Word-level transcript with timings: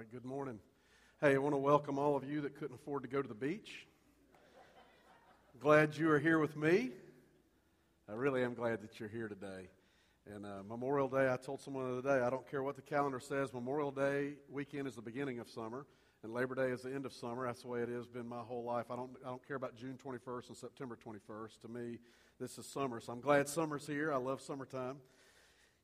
right, 0.00 0.10
good 0.10 0.24
morning. 0.24 0.58
Hey, 1.20 1.34
I 1.34 1.36
want 1.36 1.52
to 1.52 1.58
welcome 1.58 1.98
all 1.98 2.16
of 2.16 2.24
you 2.24 2.40
that 2.40 2.58
couldn't 2.58 2.74
afford 2.74 3.02
to 3.02 3.08
go 3.08 3.20
to 3.20 3.28
the 3.28 3.34
beach. 3.34 3.86
Glad 5.60 5.94
you 5.94 6.10
are 6.10 6.18
here 6.18 6.38
with 6.38 6.56
me. 6.56 6.92
I 8.08 8.14
really 8.14 8.42
am 8.42 8.54
glad 8.54 8.80
that 8.80 8.98
you're 8.98 9.10
here 9.10 9.28
today. 9.28 9.68
And 10.24 10.46
uh, 10.46 10.62
Memorial 10.66 11.06
Day, 11.06 11.30
I 11.30 11.36
told 11.36 11.60
someone 11.60 11.84
the 11.84 11.98
other 11.98 12.18
day, 12.18 12.24
I 12.24 12.30
don't 12.30 12.50
care 12.50 12.62
what 12.62 12.76
the 12.76 12.82
calendar 12.82 13.20
says, 13.20 13.52
Memorial 13.52 13.90
Day 13.90 14.36
weekend 14.48 14.88
is 14.88 14.94
the 14.94 15.02
beginning 15.02 15.38
of 15.38 15.50
summer, 15.50 15.84
and 16.22 16.32
Labor 16.32 16.54
Day 16.54 16.70
is 16.70 16.80
the 16.80 16.94
end 16.94 17.04
of 17.04 17.12
summer. 17.12 17.44
That's 17.44 17.60
the 17.60 17.68
way 17.68 17.80
it 17.80 17.90
has 17.90 18.06
been 18.06 18.26
my 18.26 18.40
whole 18.40 18.64
life. 18.64 18.86
I 18.90 18.96
don't, 18.96 19.10
I 19.22 19.28
don't 19.28 19.46
care 19.46 19.56
about 19.56 19.76
June 19.76 19.98
21st 20.02 20.48
and 20.48 20.56
September 20.56 20.96
21st. 20.96 21.60
To 21.60 21.68
me, 21.68 21.98
this 22.40 22.56
is 22.56 22.64
summer. 22.64 23.00
So 23.00 23.12
I'm 23.12 23.20
glad 23.20 23.50
summer's 23.50 23.86
here. 23.86 24.14
I 24.14 24.16
love 24.16 24.40
summertime. 24.40 24.96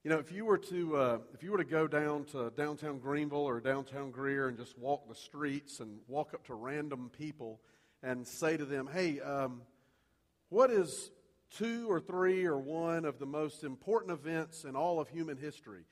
You 0.07 0.13
know, 0.13 0.21
if 0.21 0.31
you 0.31 0.45
were 0.45 0.59
to 0.59 0.97
uh, 0.97 1.19
if 1.35 1.43
you 1.43 1.51
were 1.51 1.59
to 1.59 1.65
go 1.65 1.89
down 1.89 2.27
to 2.27 2.53
downtown 2.57 3.01
Greenville 3.01 3.41
or 3.41 3.59
downtown 3.59 4.13
Greer 4.13 4.47
and 4.47 4.57
just 4.57 4.79
walk 4.79 5.09
the 5.09 5.17
streets 5.17 5.81
and 5.81 5.99
walk 6.07 6.33
up 6.33 6.47
to 6.47 6.55
random 6.55 7.11
people 7.19 7.61
and 8.05 8.25
say 8.25 8.57
to 8.57 8.65
them, 8.65 8.87
"Hey, 8.87 9.19
um, 9.19 9.63
what 10.49 10.71
is 10.71 11.11
two 11.51 11.91
or 11.91 11.99
three 11.99 12.45
or 12.45 12.57
one 12.57 13.05
of 13.05 13.19
the 13.19 13.27
most 13.27 13.65
important 13.65 14.13
events 14.13 14.63
in 14.63 14.77
all 14.77 15.01
of 15.01 15.09
human 15.09 15.39
history?" 15.39 15.83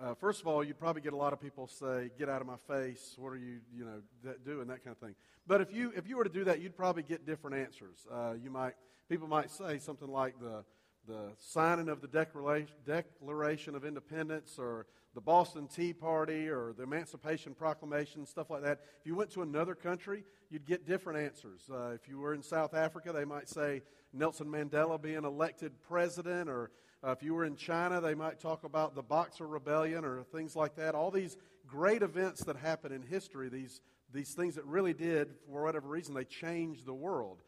Uh, 0.00 0.14
first 0.14 0.40
of 0.40 0.46
all, 0.46 0.64
you'd 0.64 0.78
probably 0.78 1.02
get 1.02 1.12
a 1.12 1.18
lot 1.18 1.34
of 1.34 1.38
people 1.42 1.66
say, 1.66 2.10
"Get 2.18 2.30
out 2.30 2.40
of 2.40 2.46
my 2.46 2.56
face! 2.66 3.14
What 3.18 3.28
are 3.28 3.36
you, 3.36 3.60
you 3.76 3.84
know, 3.84 4.00
that, 4.24 4.42
doing 4.42 4.68
that 4.68 4.82
kind 4.82 4.96
of 4.96 5.06
thing?" 5.06 5.14
But 5.46 5.60
if 5.60 5.70
you 5.70 5.92
if 5.94 6.08
you 6.08 6.16
were 6.16 6.24
to 6.24 6.30
do 6.30 6.44
that, 6.44 6.62
you'd 6.62 6.78
probably 6.78 7.02
get 7.02 7.26
different 7.26 7.58
answers. 7.58 8.06
Uh, 8.10 8.36
you 8.42 8.48
might 8.50 8.72
people 9.10 9.28
might 9.28 9.50
say 9.50 9.78
something 9.78 10.08
like 10.08 10.40
the 10.40 10.64
the 11.06 11.32
signing 11.38 11.88
of 11.88 12.00
the 12.00 12.08
Declaration 12.08 13.74
of 13.74 13.84
Independence 13.84 14.56
or 14.58 14.86
the 15.14 15.20
Boston 15.20 15.66
Tea 15.66 15.92
Party 15.92 16.48
or 16.48 16.72
the 16.76 16.84
Emancipation 16.84 17.54
Proclamation, 17.54 18.26
stuff 18.26 18.50
like 18.50 18.62
that. 18.62 18.80
If 19.00 19.06
you 19.06 19.16
went 19.16 19.30
to 19.32 19.42
another 19.42 19.74
country, 19.74 20.24
you'd 20.50 20.66
get 20.66 20.86
different 20.86 21.18
answers. 21.18 21.62
Uh, 21.70 21.90
if 21.94 22.08
you 22.08 22.18
were 22.18 22.32
in 22.34 22.42
South 22.42 22.74
Africa, 22.74 23.12
they 23.12 23.24
might 23.24 23.48
say 23.48 23.82
Nelson 24.12 24.46
Mandela 24.46 25.00
being 25.00 25.24
elected 25.24 25.72
president, 25.80 26.48
or 26.48 26.70
uh, 27.02 27.10
if 27.10 27.22
you 27.22 27.34
were 27.34 27.44
in 27.44 27.56
China, 27.56 28.00
they 28.00 28.14
might 28.14 28.38
talk 28.38 28.64
about 28.64 28.94
the 28.94 29.02
Boxer 29.02 29.46
Rebellion 29.46 30.04
or 30.04 30.22
things 30.22 30.54
like 30.54 30.76
that. 30.76 30.94
All 30.94 31.10
these 31.10 31.36
great 31.66 32.02
events 32.02 32.44
that 32.44 32.56
happen 32.56 32.92
in 32.92 33.02
history, 33.02 33.48
these, 33.48 33.80
these 34.12 34.34
things 34.34 34.54
that 34.54 34.64
really 34.64 34.94
did, 34.94 35.30
for 35.50 35.64
whatever 35.64 35.88
reason, 35.88 36.14
they 36.14 36.24
changed 36.24 36.86
the 36.86 36.94
world. 36.94 37.38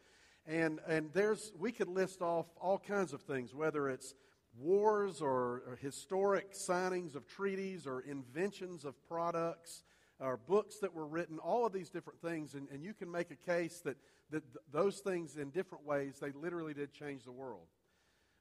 And, 0.45 0.79
and 0.87 1.09
there's, 1.13 1.53
we 1.57 1.71
could 1.71 1.87
list 1.87 2.21
off 2.21 2.47
all 2.59 2.77
kinds 2.77 3.13
of 3.13 3.21
things, 3.21 3.53
whether 3.53 3.89
it's 3.89 4.13
wars 4.59 5.21
or, 5.21 5.63
or 5.67 5.77
historic 5.81 6.53
signings 6.53 7.15
of 7.15 7.27
treaties 7.27 7.87
or 7.87 8.01
inventions 8.01 8.85
of 8.85 8.95
products 9.07 9.83
or 10.19 10.37
books 10.37 10.77
that 10.79 10.93
were 10.93 11.07
written, 11.07 11.39
all 11.39 11.65
of 11.65 11.73
these 11.73 11.89
different 11.89 12.21
things. 12.21 12.53
And, 12.53 12.67
and 12.71 12.83
you 12.83 12.93
can 12.93 13.09
make 13.09 13.31
a 13.31 13.35
case 13.35 13.81
that, 13.85 13.97
that 14.31 14.43
th- 14.53 14.63
those 14.71 14.99
things, 14.99 15.37
in 15.37 15.49
different 15.49 15.85
ways, 15.85 16.17
they 16.19 16.31
literally 16.31 16.73
did 16.73 16.93
change 16.93 17.23
the 17.23 17.31
world. 17.31 17.67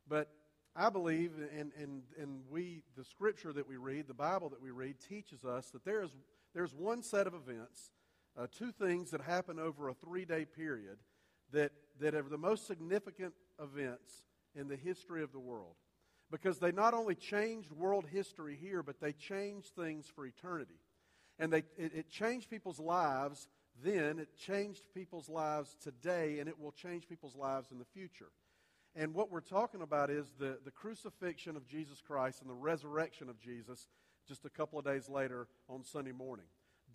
But 0.08 0.28
I 0.74 0.90
believe, 0.90 1.32
and, 1.56 1.70
and, 1.80 2.02
and 2.20 2.40
we, 2.50 2.82
the 2.96 3.04
scripture 3.04 3.52
that 3.52 3.68
we 3.68 3.76
read, 3.76 4.08
the 4.08 4.14
Bible 4.14 4.48
that 4.50 4.60
we 4.60 4.70
read, 4.70 4.96
teaches 5.08 5.44
us 5.44 5.70
that 5.70 5.84
there 5.84 6.02
is, 6.02 6.10
there's 6.54 6.74
one 6.74 7.02
set 7.02 7.26
of 7.26 7.34
events, 7.34 7.90
uh, 8.36 8.46
two 8.50 8.72
things 8.72 9.10
that 9.10 9.20
happen 9.20 9.58
over 9.58 9.88
a 9.88 9.94
three 9.94 10.24
day 10.24 10.44
period 10.44 10.98
that 11.52 11.72
that 12.00 12.14
are 12.14 12.22
the 12.22 12.38
most 12.38 12.66
significant 12.66 13.34
events 13.60 14.24
in 14.54 14.68
the 14.68 14.76
history 14.76 15.22
of 15.22 15.32
the 15.32 15.40
world. 15.40 15.76
Because 16.30 16.58
they 16.58 16.72
not 16.72 16.94
only 16.94 17.14
changed 17.14 17.72
world 17.72 18.06
history 18.10 18.58
here, 18.60 18.82
but 18.82 19.00
they 19.00 19.12
changed 19.12 19.74
things 19.76 20.10
for 20.14 20.26
eternity. 20.26 20.80
And 21.38 21.52
they, 21.52 21.64
it, 21.76 21.92
it 21.94 22.10
changed 22.10 22.50
people's 22.50 22.80
lives 22.80 23.48
then, 23.82 24.18
it 24.18 24.36
changed 24.36 24.82
people's 24.94 25.28
lives 25.28 25.76
today, 25.82 26.38
and 26.38 26.48
it 26.48 26.58
will 26.58 26.72
change 26.72 27.08
people's 27.08 27.36
lives 27.36 27.70
in 27.70 27.78
the 27.78 27.86
future. 27.86 28.30
And 28.94 29.14
what 29.14 29.30
we're 29.30 29.40
talking 29.40 29.80
about 29.80 30.10
is 30.10 30.30
the, 30.38 30.58
the 30.62 30.70
crucifixion 30.70 31.56
of 31.56 31.66
Jesus 31.66 32.02
Christ 32.02 32.42
and 32.42 32.50
the 32.50 32.54
resurrection 32.54 33.30
of 33.30 33.40
Jesus 33.40 33.88
just 34.28 34.44
a 34.44 34.50
couple 34.50 34.78
of 34.78 34.84
days 34.84 35.08
later 35.08 35.48
on 35.68 35.82
Sunday 35.82 36.12
morning. 36.12 36.44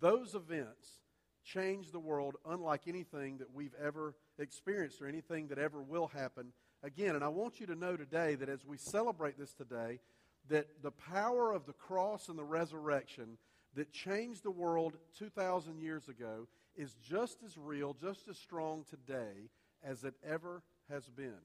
Those 0.00 0.36
events 0.36 1.00
changed 1.44 1.92
the 1.92 1.98
world 1.98 2.36
unlike 2.46 2.82
anything 2.86 3.38
that 3.38 3.52
we've 3.52 3.74
ever 3.82 4.14
experienced 4.38 5.00
or 5.02 5.06
anything 5.06 5.48
that 5.48 5.58
ever 5.58 5.82
will 5.82 6.08
happen 6.08 6.52
again. 6.82 7.14
And 7.14 7.24
I 7.24 7.28
want 7.28 7.60
you 7.60 7.66
to 7.66 7.74
know 7.74 7.96
today 7.96 8.34
that 8.36 8.48
as 8.48 8.64
we 8.64 8.76
celebrate 8.76 9.38
this 9.38 9.52
today, 9.52 10.00
that 10.48 10.82
the 10.82 10.90
power 10.90 11.52
of 11.52 11.66
the 11.66 11.72
cross 11.72 12.28
and 12.28 12.38
the 12.38 12.44
resurrection 12.44 13.38
that 13.74 13.92
changed 13.92 14.42
the 14.42 14.50
world 14.50 14.96
2,000 15.18 15.78
years 15.80 16.08
ago 16.08 16.46
is 16.76 16.94
just 17.02 17.38
as 17.44 17.58
real, 17.58 17.94
just 18.00 18.28
as 18.28 18.38
strong 18.38 18.84
today 18.88 19.50
as 19.84 20.04
it 20.04 20.14
ever 20.26 20.62
has 20.90 21.08
been. 21.08 21.40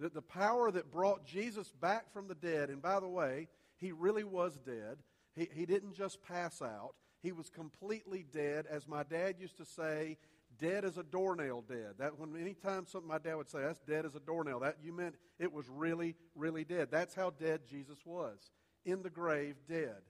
That 0.00 0.14
the 0.14 0.22
power 0.22 0.70
that 0.70 0.92
brought 0.92 1.26
Jesus 1.26 1.72
back 1.80 2.12
from 2.12 2.28
the 2.28 2.34
dead, 2.34 2.70
and 2.70 2.80
by 2.80 3.00
the 3.00 3.08
way, 3.08 3.48
he 3.76 3.92
really 3.92 4.24
was 4.24 4.58
dead, 4.64 4.98
he, 5.34 5.48
he 5.52 5.66
didn't 5.66 5.94
just 5.94 6.22
pass 6.22 6.62
out. 6.62 6.94
He 7.22 7.32
was 7.32 7.50
completely 7.50 8.24
dead. 8.32 8.66
As 8.70 8.86
my 8.86 9.02
dad 9.02 9.36
used 9.40 9.56
to 9.58 9.64
say, 9.64 10.18
dead 10.58 10.84
as 10.84 10.98
a 10.98 11.02
doornail 11.02 11.64
dead. 11.68 11.94
That 11.98 12.18
when 12.18 12.36
anytime 12.40 12.86
something 12.86 13.08
my 13.08 13.18
dad 13.18 13.36
would 13.36 13.50
say, 13.50 13.60
that's 13.60 13.80
dead 13.80 14.04
as 14.04 14.14
a 14.14 14.20
doornail, 14.20 14.60
that 14.60 14.76
you 14.82 14.92
meant 14.92 15.14
it 15.38 15.52
was 15.52 15.68
really, 15.68 16.14
really 16.34 16.64
dead. 16.64 16.88
That's 16.90 17.14
how 17.14 17.30
dead 17.30 17.62
Jesus 17.68 17.98
was. 18.04 18.50
In 18.84 19.02
the 19.02 19.10
grave, 19.10 19.56
dead. 19.68 20.02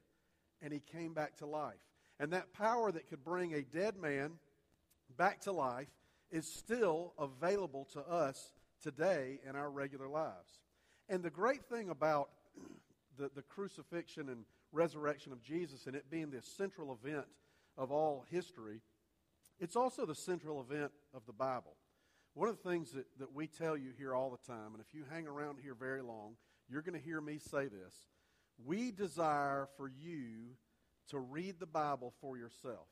And 0.61 0.73
he 0.73 0.79
came 0.79 1.13
back 1.13 1.37
to 1.37 1.45
life. 1.45 1.75
And 2.19 2.33
that 2.33 2.53
power 2.53 2.91
that 2.91 3.07
could 3.07 3.23
bring 3.23 3.53
a 3.53 3.61
dead 3.61 3.95
man 3.97 4.33
back 5.17 5.41
to 5.41 5.51
life 5.51 5.87
is 6.31 6.47
still 6.47 7.13
available 7.17 7.87
to 7.93 8.01
us 8.01 8.51
today 8.83 9.39
in 9.47 9.55
our 9.55 9.69
regular 9.69 10.07
lives. 10.07 10.59
And 11.07 11.23
the 11.23 11.29
great 11.29 11.65
thing 11.65 11.89
about 11.89 12.29
the, 13.17 13.31
the 13.35 13.41
crucifixion 13.41 14.29
and 14.29 14.45
resurrection 14.71 15.31
of 15.31 15.41
Jesus 15.41 15.87
and 15.87 15.95
it 15.95 16.09
being 16.09 16.29
the 16.29 16.41
central 16.41 16.97
event 17.01 17.25
of 17.77 17.91
all 17.91 18.25
history, 18.29 18.81
it's 19.59 19.75
also 19.75 20.05
the 20.05 20.15
central 20.15 20.61
event 20.61 20.91
of 21.13 21.25
the 21.25 21.33
Bible. 21.33 21.75
One 22.33 22.47
of 22.47 22.57
the 22.61 22.69
things 22.69 22.91
that, 22.91 23.05
that 23.19 23.33
we 23.33 23.47
tell 23.47 23.75
you 23.75 23.91
here 23.97 24.13
all 24.13 24.29
the 24.29 24.51
time, 24.51 24.73
and 24.73 24.79
if 24.79 24.93
you 24.93 25.03
hang 25.09 25.27
around 25.27 25.57
here 25.61 25.73
very 25.73 26.01
long, 26.01 26.35
you're 26.69 26.81
going 26.81 26.97
to 26.97 27.03
hear 27.03 27.19
me 27.19 27.39
say 27.39 27.67
this. 27.67 27.93
We 28.63 28.91
desire 28.91 29.67
for 29.77 29.87
you 29.87 30.55
to 31.09 31.19
read 31.19 31.59
the 31.59 31.65
Bible 31.65 32.13
for 32.21 32.37
yourself. 32.37 32.87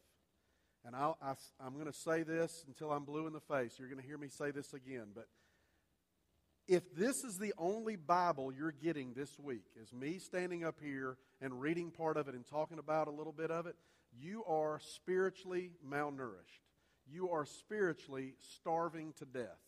And 0.86 0.96
I, 0.96 1.14
I'm 1.60 1.74
going 1.74 1.88
to 1.88 1.94
say 1.94 2.24
this 2.24 2.64
until 2.68 2.92
I'm 2.92 3.04
blue 3.04 3.28
in 3.28 3.34
the 3.34 3.40
face. 3.40 3.76
You're 3.78 3.90
going 3.90 4.02
to 4.02 4.08
hear 4.08 4.18
me 4.18 4.30
say 4.30 4.52
this 4.52 4.74
again. 4.74 5.08
But 5.14 5.28
if 6.68 6.84
this 6.96 7.24
is 7.24 7.38
the 7.40 7.54
only 7.58 7.96
Bible 7.96 8.52
you're 8.52 8.72
getting 8.72 9.14
this 9.14 9.38
week, 9.40 9.64
is 9.82 9.94
me 9.94 10.18
standing 10.20 10.64
up 10.64 10.76
here 10.82 11.18
and 11.42 11.62
reading 11.62 11.92
part 11.92 12.18
of 12.18 12.28
it 12.28 12.36
and 12.36 12.46
talking 12.46 12.80
about 12.80 13.08
a 13.08 13.12
little 13.12 13.34
bit 13.34 13.52
of 13.52 13.66
it, 13.68 13.76
you 14.20 14.44
are 14.46 14.80
spiritually 14.80 15.72
malnourished. 15.88 16.64
You 17.10 17.30
are 17.32 17.46
spiritually 17.46 18.36
starving 18.40 19.14
to 19.20 19.26
death. 19.26 19.60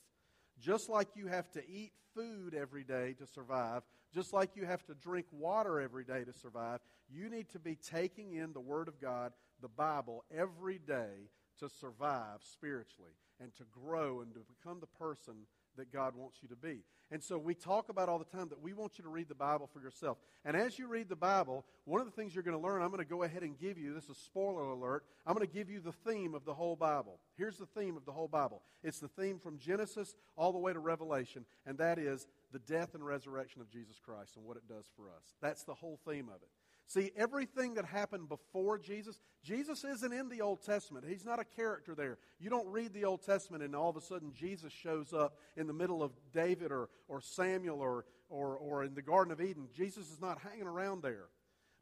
Just 0.60 0.90
like 0.90 1.08
you 1.16 1.28
have 1.28 1.50
to 1.52 1.62
eat 1.70 1.94
food 2.14 2.54
every 2.54 2.84
day 2.84 3.16
to 3.20 3.28
survive, 3.28 3.84
just 4.14 4.34
like 4.34 4.56
you 4.56 4.66
have 4.66 4.86
to 4.88 4.94
drink 4.94 5.28
water 5.32 5.80
every 5.80 6.04
day 6.04 6.24
to 6.24 6.34
survive, 6.34 6.80
you 7.10 7.30
need 7.30 7.50
to 7.50 7.60
be 7.60 7.76
taking 7.76 8.34
in 8.34 8.54
the 8.54 8.60
Word 8.60 8.88
of 8.88 9.00
God, 9.00 9.32
the 9.62 9.70
Bible, 9.70 10.26
every 10.36 10.80
day 10.80 11.30
to 11.60 11.70
survive 11.70 12.40
spiritually 12.42 13.12
and 13.40 13.56
to 13.56 13.64
grow 13.72 14.22
and 14.22 14.34
to 14.34 14.40
become 14.40 14.80
the 14.80 14.88
person 14.88 15.36
that 15.78 15.92
God 15.92 16.16
wants 16.16 16.40
you 16.42 16.50
to 16.50 16.56
be. 16.56 16.84
And 17.12 17.24
so 17.24 17.40
we 17.40 17.56
talk 17.56 17.90
about 17.90 18.08
all 18.08 18.20
the 18.20 18.26
time 18.26 18.50
that 18.50 18.62
we 18.62 18.74
want 18.74 19.00
you 19.00 19.04
to 19.04 19.10
read 19.10 19.30
the 19.30 19.36
Bible 19.36 19.68
for 19.74 19.82
yourself. 19.82 20.18
And 20.46 20.56
as 20.56 20.78
you 20.78 20.88
read 20.88 21.10
the 21.10 21.16
Bible, 21.16 21.66
one 21.86 22.02
of 22.02 22.06
the 22.06 22.12
things 22.12 22.36
you're 22.36 22.44
going 22.44 22.58
to 22.58 22.62
learn, 22.62 22.84
I'm 22.84 22.90
going 22.90 23.04
to 23.04 23.10
go 23.10 23.24
ahead 23.24 23.42
and 23.42 23.58
give 23.58 23.80
you 23.80 23.94
this 23.94 24.10
is 24.10 24.18
spoiler 24.18 24.62
alert. 24.62 25.04
I'm 25.26 25.34
going 25.34 25.48
to 25.48 25.52
give 25.52 25.72
you 25.72 25.80
the 25.80 25.92
theme 25.92 26.36
of 26.36 26.46
the 26.46 26.54
whole 26.54 26.76
Bible. 26.76 27.20
Here's 27.36 27.58
the 27.58 27.66
theme 27.66 27.98
of 27.98 28.06
the 28.06 28.12
whole 28.12 28.28
Bible 28.28 28.62
it's 28.84 29.00
the 29.00 29.08
theme 29.08 29.40
from 29.40 29.58
Genesis 29.58 30.14
all 30.38 30.52
the 30.52 30.60
way 30.60 30.72
to 30.72 30.80
Revelation, 30.80 31.46
and 31.66 31.78
that 31.80 31.98
is 31.98 32.28
the 32.52 32.60
death 32.60 32.94
and 32.94 33.06
resurrection 33.06 33.62
of 33.62 33.70
Jesus 33.70 34.00
Christ 34.00 34.36
and 34.36 34.46
what 34.46 34.58
it 34.58 34.68
does 34.68 34.86
for 34.96 35.10
us. 35.10 35.36
That's 35.42 35.64
the 35.64 35.74
whole 35.74 36.00
theme 36.08 36.30
of 36.30 36.42
it. 36.42 36.50
See, 36.90 37.12
everything 37.16 37.76
that 37.76 37.86
happened 37.86 38.30
before 38.30 38.80
Jesus, 38.80 39.22
Jesus 39.44 39.84
isn't 39.84 40.12
in 40.12 40.28
the 40.28 40.42
Old 40.42 40.64
Testament. 40.64 41.06
He's 41.08 41.24
not 41.24 41.40
a 41.40 41.44
character 41.44 41.94
there. 41.94 42.18
You 42.40 42.50
don't 42.50 42.68
read 42.68 42.94
the 42.94 43.06
Old 43.06 43.24
Testament 43.24 43.62
and 43.62 43.76
all 43.76 43.92
of 43.92 43.96
a 43.96 44.02
sudden 44.02 44.34
Jesus 44.34 44.74
shows 44.74 45.14
up 45.14 45.38
in 45.56 45.68
the 45.68 45.74
middle 45.74 46.02
of 46.02 46.14
David 46.34 46.72
or, 46.72 46.90
or 47.08 47.22
Samuel 47.22 47.80
or, 47.80 48.06
or, 48.28 48.58
or 48.58 48.84
in 48.84 48.96
the 48.96 49.04
Garden 49.04 49.32
of 49.32 49.40
Eden. 49.40 49.68
Jesus 49.72 50.10
is 50.10 50.20
not 50.20 50.40
hanging 50.40 50.66
around 50.66 51.04
there. 51.04 51.28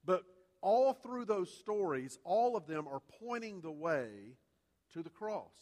But 0.04 0.25
all 0.59 0.92
through 0.92 1.24
those 1.24 1.53
stories, 1.53 2.19
all 2.25 2.57
of 2.57 2.68
them 2.68 2.86
are 2.86 3.01
pointing 3.21 3.62
the 3.62 3.71
way 3.71 4.10
to 4.92 5.03
the 5.03 5.10
cross. 5.10 5.56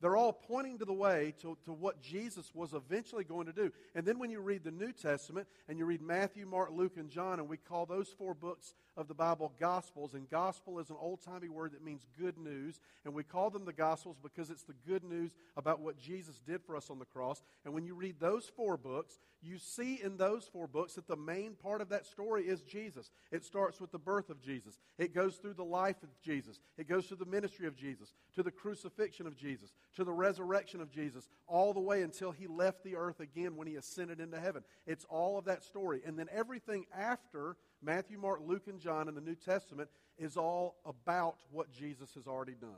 They're 0.00 0.16
all 0.16 0.32
pointing 0.32 0.78
to 0.78 0.84
the 0.84 0.92
way 0.92 1.34
to, 1.42 1.56
to 1.64 1.72
what 1.72 2.00
Jesus 2.00 2.50
was 2.54 2.72
eventually 2.72 3.24
going 3.24 3.46
to 3.46 3.52
do. 3.52 3.70
And 3.94 4.06
then 4.06 4.18
when 4.18 4.30
you 4.30 4.40
read 4.40 4.64
the 4.64 4.70
New 4.70 4.92
Testament 4.92 5.46
and 5.68 5.78
you 5.78 5.84
read 5.84 6.00
Matthew, 6.00 6.46
Mark, 6.46 6.70
Luke, 6.72 6.96
and 6.96 7.10
John, 7.10 7.38
and 7.38 7.48
we 7.48 7.58
call 7.58 7.84
those 7.84 8.08
four 8.08 8.34
books 8.34 8.74
of 8.96 9.08
the 9.08 9.14
Bible 9.14 9.52
Gospels, 9.60 10.14
and 10.14 10.28
gospel 10.30 10.78
is 10.78 10.90
an 10.90 10.96
old 10.98 11.22
timey 11.22 11.48
word 11.48 11.72
that 11.72 11.84
means 11.84 12.06
good 12.18 12.38
news. 12.38 12.80
And 13.04 13.14
we 13.14 13.22
call 13.22 13.50
them 13.50 13.64
the 13.64 13.72
Gospels 13.72 14.16
because 14.22 14.50
it's 14.50 14.62
the 14.62 14.74
good 14.86 15.04
news 15.04 15.34
about 15.56 15.80
what 15.80 15.98
Jesus 15.98 16.40
did 16.46 16.62
for 16.62 16.76
us 16.76 16.90
on 16.90 16.98
the 16.98 17.04
cross. 17.04 17.42
And 17.64 17.74
when 17.74 17.84
you 17.84 17.94
read 17.94 18.16
those 18.20 18.50
four 18.56 18.76
books, 18.76 19.18
you 19.42 19.58
see 19.58 20.00
in 20.02 20.16
those 20.16 20.48
four 20.52 20.66
books 20.66 20.94
that 20.94 21.06
the 21.06 21.16
main 21.16 21.54
part 21.54 21.80
of 21.80 21.88
that 21.88 22.06
story 22.06 22.44
is 22.44 22.60
Jesus. 22.62 23.10
It 23.32 23.44
starts 23.44 23.80
with 23.80 23.90
the 23.90 23.98
birth 23.98 24.28
of 24.28 24.42
Jesus, 24.42 24.78
it 24.98 25.14
goes 25.14 25.36
through 25.36 25.54
the 25.54 25.64
life 25.64 26.02
of 26.02 26.08
Jesus, 26.22 26.60
it 26.76 26.88
goes 26.88 27.06
through 27.06 27.18
the 27.18 27.24
ministry 27.24 27.66
of 27.66 27.76
Jesus, 27.76 28.12
to 28.34 28.42
the 28.42 28.50
crucifixion 28.50 29.26
of 29.26 29.36
Jesus, 29.36 29.72
to 29.96 30.04
the 30.04 30.12
resurrection 30.12 30.80
of 30.80 30.90
Jesus, 30.90 31.28
all 31.46 31.72
the 31.72 31.80
way 31.80 32.02
until 32.02 32.30
he 32.30 32.46
left 32.46 32.84
the 32.84 32.96
earth 32.96 33.20
again 33.20 33.56
when 33.56 33.66
he 33.66 33.76
ascended 33.76 34.20
into 34.20 34.38
heaven. 34.38 34.62
It's 34.86 35.04
all 35.08 35.38
of 35.38 35.44
that 35.46 35.64
story. 35.64 36.00
And 36.06 36.18
then 36.18 36.28
everything 36.32 36.86
after 36.96 37.56
Matthew, 37.82 38.18
Mark, 38.18 38.40
Luke, 38.44 38.68
and 38.68 38.80
John 38.80 39.08
in 39.08 39.14
the 39.14 39.20
New 39.20 39.34
Testament 39.34 39.90
is 40.18 40.36
all 40.36 40.76
about 40.84 41.36
what 41.50 41.72
Jesus 41.72 42.14
has 42.14 42.26
already 42.26 42.54
done. 42.54 42.70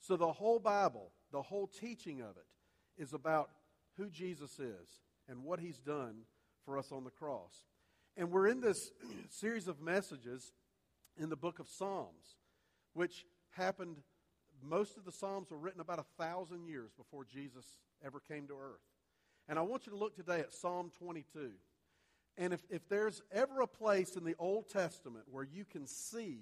So 0.00 0.16
the 0.16 0.32
whole 0.32 0.58
Bible, 0.58 1.10
the 1.32 1.42
whole 1.42 1.66
teaching 1.66 2.20
of 2.20 2.36
it, 2.36 3.02
is 3.02 3.12
about 3.12 3.50
who 3.96 4.08
Jesus 4.08 4.58
is 4.58 5.00
and 5.28 5.44
what 5.44 5.60
he's 5.60 5.78
done 5.78 6.22
for 6.64 6.78
us 6.78 6.92
on 6.92 7.04
the 7.04 7.10
cross. 7.10 7.64
And 8.16 8.30
we're 8.30 8.46
in 8.46 8.60
this 8.60 8.92
series 9.28 9.68
of 9.68 9.80
messages 9.80 10.52
in 11.16 11.28
the 11.28 11.36
book 11.36 11.58
of 11.58 11.68
Psalms, 11.68 12.36
which 12.94 13.26
happened, 13.50 13.96
most 14.62 14.96
of 14.96 15.04
the 15.04 15.12
Psalms 15.12 15.50
were 15.50 15.58
written 15.58 15.80
about 15.80 15.98
a 15.98 16.22
thousand 16.22 16.66
years 16.66 16.90
before 16.96 17.24
Jesus 17.24 17.64
ever 18.04 18.20
came 18.20 18.46
to 18.48 18.54
earth. 18.54 18.80
And 19.48 19.58
I 19.58 19.62
want 19.62 19.86
you 19.86 19.92
to 19.92 19.98
look 19.98 20.14
today 20.14 20.40
at 20.40 20.52
Psalm 20.52 20.90
22. 20.98 21.50
And 22.36 22.52
if, 22.52 22.60
if 22.70 22.88
there's 22.88 23.22
ever 23.32 23.60
a 23.60 23.66
place 23.66 24.16
in 24.16 24.24
the 24.24 24.36
Old 24.38 24.68
Testament 24.68 25.24
where 25.30 25.44
you 25.44 25.64
can 25.64 25.86
see 25.86 26.40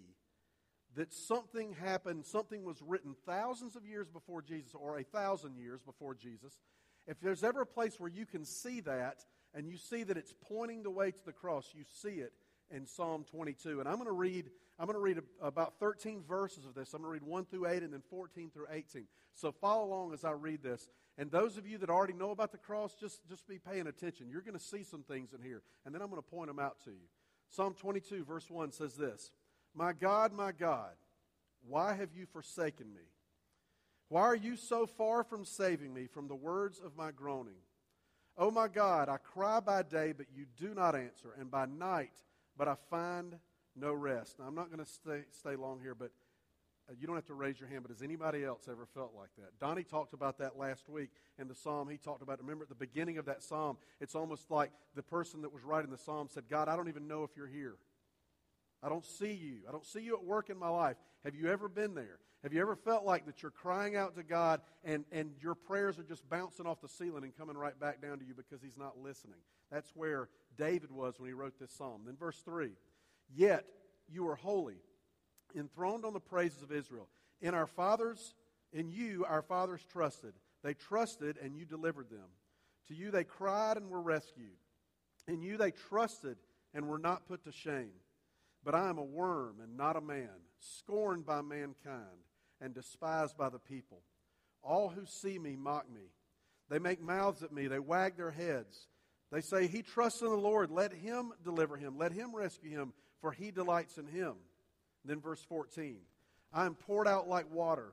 that 0.97 1.13
something 1.13 1.73
happened, 1.73 2.27
something 2.27 2.65
was 2.65 2.83
written 2.83 3.15
thousands 3.27 3.77
of 3.77 3.87
years 3.87 4.09
before 4.09 4.43
Jesus, 4.43 4.75
or 4.75 4.99
a 4.99 5.05
thousand 5.05 5.57
years 5.57 5.81
before 5.83 6.15
Jesus, 6.15 6.59
if 7.07 7.21
there's 7.21 7.45
ever 7.45 7.63
a 7.63 7.67
place 7.67 8.01
where 8.01 8.11
you 8.11 8.27
can 8.27 8.45
see 8.45 8.81
that, 8.81 9.25
and 9.55 9.69
you 9.69 9.77
see 9.79 10.03
that 10.03 10.17
it's 10.17 10.35
pointing 10.49 10.83
the 10.83 10.91
way 10.91 11.11
to 11.11 11.25
the 11.25 11.33
cross, 11.33 11.73
you 11.75 11.85
see 12.03 12.21
it 12.21 12.33
in 12.71 12.87
Psalm 12.87 13.25
22. 13.31 13.81
And 13.81 13.89
I'm 13.89 13.97
going 13.97 14.07
to 14.07 14.13
read, 14.13 14.51
I'm 14.79 14.87
going 14.87 14.97
to 14.97 15.01
read 15.01 15.19
a, 15.19 15.47
about 15.47 15.75
13 15.81 16.23
verses 16.29 16.67
of 16.67 16.75
this. 16.75 16.93
I'm 16.93 17.03
going 17.03 17.19
to 17.19 17.25
read 17.25 17.31
1 17.31 17.45
through 17.47 17.67
8 17.67 17.83
and 17.83 17.93
then 17.93 18.03
14 18.11 18.51
through 18.51 18.67
18. 18.71 19.07
So 19.35 19.53
follow 19.53 19.85
along 19.85 20.13
as 20.13 20.25
I 20.25 20.33
read 20.33 20.63
this. 20.63 20.89
And 21.19 21.31
those 21.31 21.57
of 21.57 21.67
you 21.67 21.79
that 21.79 21.89
already 21.89 22.13
know 22.13 22.31
about 22.31 22.53
the 22.53 22.59
cross, 22.59 22.95
just, 22.95 23.27
just 23.29 23.49
be 23.49 23.59
paying 23.59 23.87
attention. 23.87 24.29
You're 24.29 24.43
going 24.43 24.59
to 24.59 24.63
see 24.63 24.83
some 24.83 25.03
things 25.03 25.33
in 25.33 25.43
here, 25.43 25.63
and 25.85 25.95
then 25.95 26.03
I'm 26.03 26.11
going 26.11 26.23
to 26.23 26.29
point 26.29 26.49
them 26.49 26.59
out 26.59 26.77
to 26.85 26.91
you. 26.91 27.09
Psalm 27.49 27.75
22, 27.75 28.25
verse 28.25 28.51
1 28.51 28.73
says 28.73 28.95
this 28.97 29.31
My 29.75 29.93
God, 29.93 30.33
my 30.33 30.53
God, 30.53 30.93
why 31.67 31.95
have 31.95 32.11
you 32.15 32.27
forsaken 32.27 32.93
me? 32.93 33.03
Why 34.09 34.23
are 34.23 34.37
you 34.37 34.57
so 34.57 34.87
far 34.87 35.25
from 35.25 35.45
saving 35.45 35.93
me 35.93 36.07
from 36.07 36.29
the 36.29 36.35
words 36.35 36.81
of 36.85 36.97
my 36.97 37.11
groaning? 37.11 37.63
Oh 38.39 38.51
my 38.51 38.69
God, 38.69 39.09
I 39.09 39.17
cry 39.17 39.61
by 39.61 39.83
day, 39.83 40.13
but 40.13 40.27
you 40.35 40.45
do 40.59 40.75
not 40.75 40.95
answer, 40.95 41.35
and 41.39 41.51
by 41.51 41.65
night, 41.65 42.13
but 42.59 42.69
I 42.69 42.75
find 42.91 43.37
no 43.77 43.93
rest. 43.93 44.39
Now, 44.39 44.47
I'm 44.47 44.55
not 44.55 44.71
going 44.71 44.85
to 44.85 44.91
stay, 44.91 45.23
stay 45.31 45.57
long 45.57 45.81
here, 45.81 45.95
but 45.95 46.11
uh, 46.89 46.93
you 46.99 47.07
don't 47.07 47.17
have 47.17 47.27
to 47.27 47.35
raise 47.35 47.59
your 47.59 47.69
hand, 47.69 47.83
but 47.83 47.91
has 47.91 48.03
anybody 48.03 48.45
else 48.45 48.69
ever 48.71 48.87
felt 48.87 49.13
like 49.17 49.31
that? 49.39 49.59
Donnie 49.59 49.83
talked 49.83 50.13
about 50.13 50.39
that 50.39 50.57
last 50.57 50.89
week 50.89 51.11
in 51.39 51.49
the 51.49 51.55
psalm. 51.55 51.89
He 51.89 51.97
talked 51.97 52.23
about, 52.23 52.41
remember 52.41 52.63
at 52.63 52.69
the 52.69 52.75
beginning 52.75 53.19
of 53.19 53.27
that 53.27 53.43
psalm, 53.43 53.77
it's 54.01 54.15
almost 54.15 54.51
like 54.51 54.71
the 54.95 55.03
person 55.03 55.43
that 55.43 55.53
was 55.53 55.65
writing 55.65 55.91
the 55.91 55.99
psalm 55.99 56.29
said, 56.33 56.45
God, 56.49 56.69
I 56.69 56.77
don't 56.77 56.89
even 56.89 57.09
know 57.09 57.25
if 57.25 57.31
you're 57.37 57.47
here. 57.47 57.77
I 58.83 58.89
don't 58.89 59.05
see 59.05 59.33
you. 59.33 59.61
I 59.69 59.73
don't 59.73 59.87
see 59.87 60.01
you 60.01 60.15
at 60.15 60.25
work 60.25 60.51
in 60.51 60.59
my 60.59 60.69
life. 60.69 60.97
Have 61.25 61.35
you 61.35 61.51
ever 61.51 61.69
been 61.69 61.95
there? 61.95 62.19
Have 62.43 62.53
you 62.53 62.61
ever 62.61 62.77
felt 62.77 63.05
like 63.05 63.27
that 63.27 63.43
you're 63.43 63.51
crying 63.51 63.97
out 63.97 64.15
to 64.15 64.23
God 64.23 64.61
and, 64.85 65.05
and 65.11 65.33
your 65.43 65.55
prayers 65.57 65.99
are 65.99 66.05
just 66.05 66.29
bouncing 66.29 66.67
off 66.67 66.81
the 66.81 66.89
ceiling 66.89 67.25
and 67.25 67.37
coming 67.37 67.57
right 67.57 67.79
back 67.81 68.01
down 68.01 68.19
to 68.21 68.25
you 68.25 68.35
because 68.35 68.63
He's 68.63 68.77
not 68.77 68.99
listening? 69.03 69.41
That's 69.73 69.91
where 69.97 70.29
David 70.57 70.93
was 70.93 71.19
when 71.19 71.29
he 71.29 71.33
wrote 71.33 71.59
this 71.59 71.73
psalm. 71.73 72.03
Then, 72.07 72.17
verse 72.17 72.41
3 72.45 72.71
Yet 73.35 73.65
you 74.09 74.29
are 74.29 74.37
holy 74.37 74.77
enthroned 75.57 76.05
on 76.05 76.13
the 76.13 76.21
praises 76.21 76.63
of 76.63 76.73
Israel. 76.73 77.09
In 77.41 77.55
our 77.55 77.67
fathers, 77.67 78.35
in 78.73 78.91
you 78.91 79.25
our 79.29 79.43
fathers 79.43 79.81
trusted. 79.91 80.35
They 80.63 80.75
trusted 80.75 81.39
and 81.43 81.57
you 81.57 81.65
delivered 81.65 82.11
them. 82.11 82.29
To 82.89 82.95
you 82.95 83.11
they 83.11 83.25
cried 83.25 83.77
and 83.77 83.91
were 83.91 84.03
rescued. 84.03 84.59
In 85.27 85.43
you 85.43 85.57
they 85.57 85.71
trusted 85.71 86.37
and 86.75 86.87
were 86.87 86.99
not 86.99 87.27
put 87.27 87.45
to 87.45 87.53
shame. 87.53 87.93
But 88.65 88.75
I 88.75 88.89
am 88.89 88.99
a 88.99 89.05
worm 89.05 89.57
and 89.63 89.77
not 89.77 89.97
a 89.97 90.01
man, 90.01 90.29
scorned 90.59 91.25
by 91.25 91.41
mankind 91.41 92.25
and 92.61 92.75
despised 92.75 93.37
by 93.37 93.49
the 93.49 93.59
people. 93.59 94.03
All 94.63 94.89
who 94.89 95.07
see 95.07 95.39
me 95.39 95.57
mock 95.57 95.87
me. 95.93 96.11
They 96.69 96.81
make 96.81 97.01
mouths 97.01 97.45
at 97.45 97.53
me, 97.53 97.69
they 97.69 97.79
wag 97.79 98.17
their 98.17 98.33
heads. 98.33 98.89
They 99.31 99.41
say, 99.41 99.67
He 99.67 99.83
trusts 99.83 100.23
in 100.23 100.29
the 100.29 100.37
Lord. 100.37 100.71
Let 100.71 100.93
him 100.93 101.33
deliver 101.45 101.77
him. 101.77 101.99
Let 101.99 102.13
him 102.13 102.35
rescue 102.35 102.71
him, 102.71 102.93
for 103.21 103.33
he 103.33 103.51
delights 103.51 103.99
in 103.99 104.07
him. 104.07 104.35
Then, 105.05 105.21
verse 105.21 105.45
14 105.49 105.99
I 106.53 106.67
am 106.67 106.75
poured 106.75 107.09
out 107.09 107.29
like 107.29 107.53
water, 107.53 107.93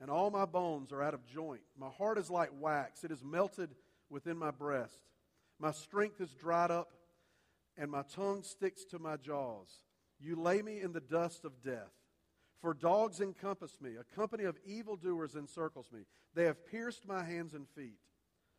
and 0.00 0.10
all 0.10 0.30
my 0.30 0.44
bones 0.44 0.92
are 0.92 1.02
out 1.02 1.14
of 1.14 1.26
joint. 1.26 1.62
My 1.78 1.88
heart 1.88 2.18
is 2.18 2.30
like 2.30 2.50
wax, 2.60 3.04
it 3.04 3.10
is 3.10 3.24
melted 3.24 3.70
within 4.10 4.36
my 4.36 4.50
breast. 4.50 5.00
My 5.58 5.72
strength 5.72 6.20
is 6.20 6.30
dried 6.34 6.70
up, 6.70 6.92
and 7.76 7.90
my 7.90 8.02
tongue 8.02 8.42
sticks 8.42 8.84
to 8.86 8.98
my 8.98 9.16
jaws. 9.16 9.68
You 10.20 10.36
lay 10.36 10.62
me 10.62 10.80
in 10.80 10.92
the 10.92 11.00
dust 11.00 11.44
of 11.44 11.62
death. 11.62 11.92
For 12.60 12.74
dogs 12.74 13.20
encompass 13.20 13.80
me, 13.80 13.96
a 13.96 14.14
company 14.14 14.44
of 14.44 14.56
evildoers 14.64 15.34
encircles 15.34 15.90
me. 15.92 16.02
They 16.34 16.44
have 16.44 16.64
pierced 16.64 17.06
my 17.08 17.24
hands 17.24 17.54
and 17.54 17.66
feet. 17.68 17.98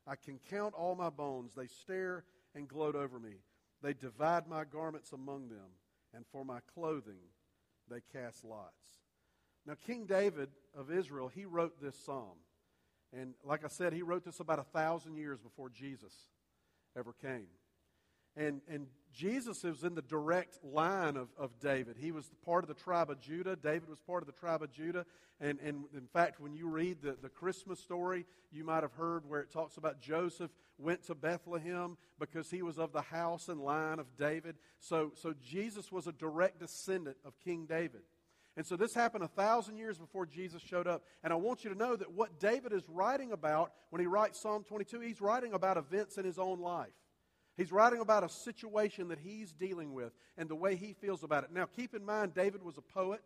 I 0.05 0.15
can 0.15 0.39
count 0.49 0.73
all 0.75 0.95
my 0.95 1.09
bones. 1.09 1.53
They 1.55 1.67
stare 1.67 2.25
and 2.53 2.67
gloat 2.67 2.95
over 2.95 3.17
me. 3.17 3.35
They 3.83 3.93
divide 3.93 4.47
my 4.47 4.63
garments 4.63 5.11
among 5.11 5.49
them, 5.49 5.77
and 6.15 6.25
for 6.31 6.45
my 6.45 6.59
clothing 6.73 7.19
they 7.89 7.99
cast 8.13 8.45
lots. 8.45 9.01
Now, 9.65 9.73
King 9.85 10.05
David 10.05 10.49
of 10.75 10.89
Israel, 10.89 11.27
he 11.27 11.45
wrote 11.45 11.81
this 11.81 11.95
psalm. 12.05 12.37
And 13.15 13.33
like 13.43 13.63
I 13.63 13.67
said, 13.67 13.93
he 13.93 14.01
wrote 14.01 14.23
this 14.25 14.39
about 14.39 14.59
a 14.59 14.63
thousand 14.63 15.17
years 15.17 15.39
before 15.39 15.69
Jesus 15.69 16.13
ever 16.97 17.13
came. 17.21 17.47
And, 18.35 18.61
and 18.67 18.87
Jesus 19.13 19.63
was 19.63 19.83
in 19.83 19.93
the 19.93 20.01
direct 20.01 20.57
line 20.63 21.17
of, 21.17 21.27
of 21.37 21.59
David. 21.59 21.97
He 21.99 22.11
was 22.11 22.31
part 22.43 22.63
of 22.63 22.67
the 22.67 22.73
tribe 22.73 23.11
of 23.11 23.19
Judah. 23.19 23.55
David 23.55 23.87
was 23.87 23.99
part 23.99 24.23
of 24.23 24.27
the 24.27 24.33
tribe 24.33 24.63
of 24.63 24.71
Judah. 24.71 25.05
And, 25.39 25.59
and 25.59 25.83
in 25.95 26.07
fact, 26.11 26.39
when 26.39 26.55
you 26.55 26.67
read 26.67 27.01
the, 27.03 27.15
the 27.21 27.29
Christmas 27.29 27.79
story, 27.79 28.25
you 28.51 28.63
might 28.63 28.81
have 28.81 28.93
heard 28.93 29.29
where 29.29 29.41
it 29.41 29.51
talks 29.51 29.77
about 29.77 30.01
Joseph 30.01 30.49
went 30.83 31.03
to 31.05 31.15
Bethlehem 31.15 31.97
because 32.19 32.49
he 32.49 32.61
was 32.61 32.77
of 32.77 32.91
the 32.91 33.01
house 33.01 33.47
and 33.49 33.61
line 33.61 33.99
of 33.99 34.15
David. 34.17 34.55
So, 34.79 35.11
so 35.15 35.33
Jesus 35.41 35.91
was 35.91 36.07
a 36.07 36.11
direct 36.11 36.59
descendant 36.59 37.17
of 37.25 37.39
King 37.39 37.65
David. 37.65 38.01
And 38.55 38.65
so 38.65 38.75
this 38.75 38.93
happened 38.93 39.23
a 39.23 39.29
thousand 39.29 39.77
years 39.77 39.97
before 39.97 40.25
Jesus 40.25 40.61
showed 40.61 40.87
up. 40.87 41.03
And 41.23 41.33
I 41.33 41.37
want 41.37 41.63
you 41.63 41.71
to 41.71 41.77
know 41.77 41.95
that 41.95 42.11
what 42.11 42.39
David 42.39 42.71
is 42.71 42.87
writing 42.87 43.31
about 43.31 43.71
when 43.89 43.99
he 43.99 44.05
writes 44.05 44.39
Psalm 44.39 44.63
22, 44.63 44.99
he's 44.99 45.21
writing 45.21 45.53
about 45.53 45.77
events 45.77 46.17
in 46.17 46.25
his 46.25 46.37
own 46.37 46.59
life. 46.59 46.93
He's 47.57 47.71
writing 47.71 47.99
about 47.99 48.23
a 48.23 48.29
situation 48.29 49.09
that 49.09 49.19
he's 49.19 49.53
dealing 49.53 49.93
with 49.93 50.11
and 50.37 50.49
the 50.49 50.55
way 50.55 50.75
he 50.75 50.93
feels 50.93 51.23
about 51.23 51.43
it. 51.43 51.51
Now, 51.51 51.65
keep 51.65 51.93
in 51.95 52.03
mind, 52.03 52.33
David 52.33 52.63
was 52.63 52.77
a 52.77 52.81
poet. 52.81 53.21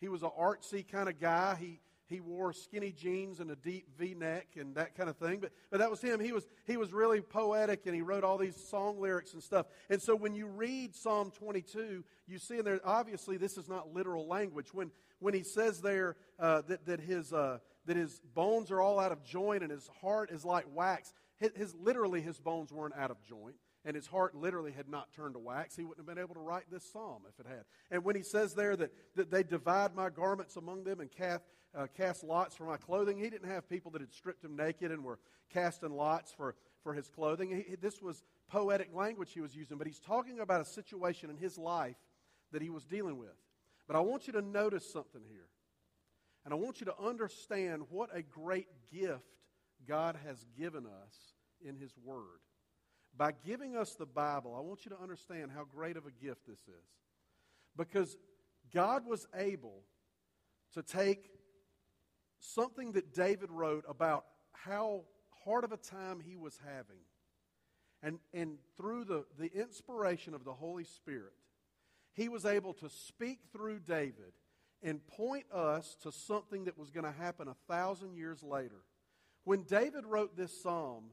He 0.00 0.08
was 0.08 0.22
an 0.22 0.30
artsy 0.38 0.86
kind 0.86 1.08
of 1.08 1.20
guy. 1.20 1.56
He, 1.60 1.80
he 2.08 2.20
wore 2.20 2.52
skinny 2.52 2.92
jeans 2.92 3.40
and 3.40 3.50
a 3.50 3.56
deep 3.56 3.88
V-neck 3.98 4.48
and 4.58 4.74
that 4.74 4.94
kind 4.94 5.08
of 5.08 5.16
thing. 5.16 5.40
But, 5.40 5.52
but 5.70 5.78
that 5.78 5.90
was 5.90 6.00
him. 6.00 6.20
He 6.20 6.32
was, 6.32 6.46
he 6.66 6.76
was 6.76 6.92
really 6.92 7.20
poetic 7.20 7.86
and 7.86 7.94
he 7.94 8.02
wrote 8.02 8.24
all 8.24 8.36
these 8.36 8.56
song 8.56 9.00
lyrics 9.00 9.32
and 9.32 9.42
stuff. 9.42 9.66
And 9.88 10.00
so 10.00 10.14
when 10.14 10.34
you 10.34 10.46
read 10.46 10.94
Psalm 10.94 11.30
22, 11.30 12.04
you 12.26 12.38
see 12.38 12.58
in 12.58 12.64
there, 12.64 12.80
obviously 12.84 13.36
this 13.36 13.56
is 13.56 13.68
not 13.68 13.94
literal 13.94 14.26
language. 14.26 14.74
When, 14.74 14.90
when 15.18 15.34
he 15.34 15.42
says 15.42 15.80
there 15.80 16.16
uh, 16.38 16.62
that, 16.68 16.86
that, 16.86 17.00
his, 17.00 17.32
uh, 17.32 17.58
that 17.86 17.96
his 17.96 18.20
bones 18.34 18.70
are 18.70 18.80
all 18.80 19.00
out 19.00 19.12
of 19.12 19.24
joint 19.24 19.62
and 19.62 19.72
his 19.72 19.88
heart 20.00 20.30
is 20.30 20.44
like 20.44 20.66
wax, 20.74 21.14
his, 21.38 21.50
his, 21.56 21.74
literally 21.74 22.20
his 22.20 22.38
bones 22.38 22.72
weren't 22.72 22.94
out 22.96 23.10
of 23.10 23.22
joint 23.22 23.56
and 23.84 23.94
his 23.94 24.06
heart 24.06 24.34
literally 24.34 24.72
had 24.72 24.88
not 24.88 25.12
turned 25.12 25.34
to 25.34 25.38
wax, 25.38 25.76
he 25.76 25.84
wouldn't 25.84 26.06
have 26.06 26.14
been 26.14 26.22
able 26.22 26.34
to 26.34 26.40
write 26.40 26.64
this 26.70 26.84
psalm 26.90 27.22
if 27.28 27.44
it 27.44 27.48
had. 27.48 27.64
And 27.90 28.04
when 28.04 28.16
he 28.16 28.22
says 28.22 28.54
there 28.54 28.76
that, 28.76 28.92
that 29.16 29.30
they 29.30 29.42
divide 29.42 29.94
my 29.94 30.08
garments 30.08 30.56
among 30.56 30.84
them 30.84 31.00
and 31.00 31.10
cast, 31.10 31.44
uh, 31.76 31.86
cast 31.96 32.24
lots 32.24 32.54
for 32.56 32.64
my 32.64 32.76
clothing, 32.76 33.18
he 33.18 33.30
didn't 33.30 33.50
have 33.50 33.68
people 33.68 33.90
that 33.92 34.00
had 34.00 34.12
stripped 34.12 34.44
him 34.44 34.56
naked 34.56 34.90
and 34.90 35.04
were 35.04 35.18
casting 35.52 35.94
lots 35.94 36.32
for, 36.32 36.54
for 36.82 36.94
his 36.94 37.08
clothing. 37.08 37.64
He, 37.68 37.76
this 37.76 38.00
was 38.00 38.22
poetic 38.48 38.94
language 38.94 39.32
he 39.32 39.40
was 39.40 39.54
using, 39.54 39.78
but 39.78 39.86
he's 39.86 40.00
talking 40.00 40.40
about 40.40 40.60
a 40.60 40.64
situation 40.64 41.30
in 41.30 41.36
his 41.36 41.58
life 41.58 41.96
that 42.52 42.62
he 42.62 42.70
was 42.70 42.84
dealing 42.84 43.18
with. 43.18 43.36
But 43.86 43.96
I 43.96 44.00
want 44.00 44.26
you 44.26 44.32
to 44.34 44.42
notice 44.42 44.90
something 44.90 45.22
here. 45.28 45.48
And 46.44 46.52
I 46.52 46.56
want 46.56 46.80
you 46.80 46.86
to 46.86 46.98
understand 47.02 47.84
what 47.90 48.10
a 48.14 48.22
great 48.22 48.68
gift 48.92 49.24
God 49.86 50.16
has 50.26 50.44
given 50.58 50.84
us 50.86 51.14
in 51.66 51.76
His 51.76 51.92
Word. 52.02 52.40
By 53.16 53.32
giving 53.46 53.76
us 53.76 53.94
the 53.94 54.06
Bible, 54.06 54.54
I 54.56 54.60
want 54.60 54.84
you 54.84 54.90
to 54.90 55.00
understand 55.00 55.52
how 55.54 55.64
great 55.64 55.96
of 55.96 56.04
a 56.06 56.24
gift 56.24 56.46
this 56.46 56.58
is. 56.58 56.86
Because 57.76 58.16
God 58.74 59.06
was 59.06 59.26
able 59.34 59.84
to 60.74 60.82
take 60.82 61.30
something 62.44 62.92
that 62.92 63.14
David 63.14 63.50
wrote 63.50 63.84
about 63.88 64.26
how 64.52 65.02
hard 65.44 65.64
of 65.64 65.72
a 65.72 65.76
time 65.76 66.20
he 66.20 66.36
was 66.36 66.58
having. 66.64 67.02
And, 68.02 68.18
and 68.32 68.58
through 68.76 69.04
the, 69.04 69.24
the 69.38 69.50
inspiration 69.58 70.34
of 70.34 70.44
the 70.44 70.52
Holy 70.52 70.84
Spirit, 70.84 71.32
he 72.12 72.28
was 72.28 72.44
able 72.44 72.74
to 72.74 72.88
speak 72.88 73.40
through 73.52 73.80
David 73.80 74.32
and 74.82 75.04
point 75.06 75.46
us 75.52 75.96
to 76.02 76.12
something 76.12 76.64
that 76.64 76.78
was 76.78 76.90
going 76.90 77.06
to 77.06 77.18
happen 77.18 77.48
a 77.48 77.56
thousand 77.72 78.14
years 78.14 78.42
later. 78.42 78.82
When 79.44 79.62
David 79.62 80.04
wrote 80.04 80.36
this 80.36 80.62
psalm, 80.62 81.04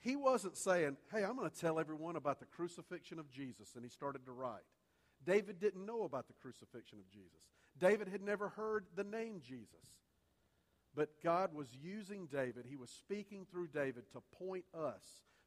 he 0.00 0.16
wasn't 0.16 0.56
saying, 0.56 0.96
Hey, 1.12 1.24
I'm 1.24 1.36
going 1.36 1.48
to 1.48 1.56
tell 1.56 1.78
everyone 1.78 2.16
about 2.16 2.40
the 2.40 2.46
crucifixion 2.46 3.18
of 3.18 3.30
Jesus, 3.30 3.74
and 3.76 3.84
he 3.84 3.88
started 3.88 4.26
to 4.26 4.32
write. 4.32 4.64
David 5.24 5.58
didn't 5.60 5.86
know 5.86 6.02
about 6.02 6.26
the 6.26 6.34
crucifixion 6.34 6.98
of 6.98 7.08
Jesus. 7.08 7.48
David 7.78 8.08
had 8.08 8.20
never 8.20 8.50
heard 8.50 8.86
the 8.96 9.04
name 9.04 9.40
Jesus. 9.40 9.94
But 10.96 11.22
God 11.22 11.54
was 11.54 11.68
using 11.82 12.26
David, 12.26 12.66
he 12.68 12.76
was 12.76 12.90
speaking 12.90 13.46
through 13.50 13.68
David 13.68 14.04
to 14.12 14.22
point 14.38 14.64
us, 14.72 15.02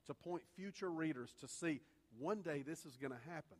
to 0.07 0.13
point 0.13 0.43
future 0.55 0.89
readers 0.89 1.33
to 1.39 1.47
see 1.47 1.81
one 2.19 2.41
day 2.41 2.63
this 2.63 2.85
is 2.85 2.97
going 2.97 3.13
to 3.13 3.29
happen. 3.29 3.57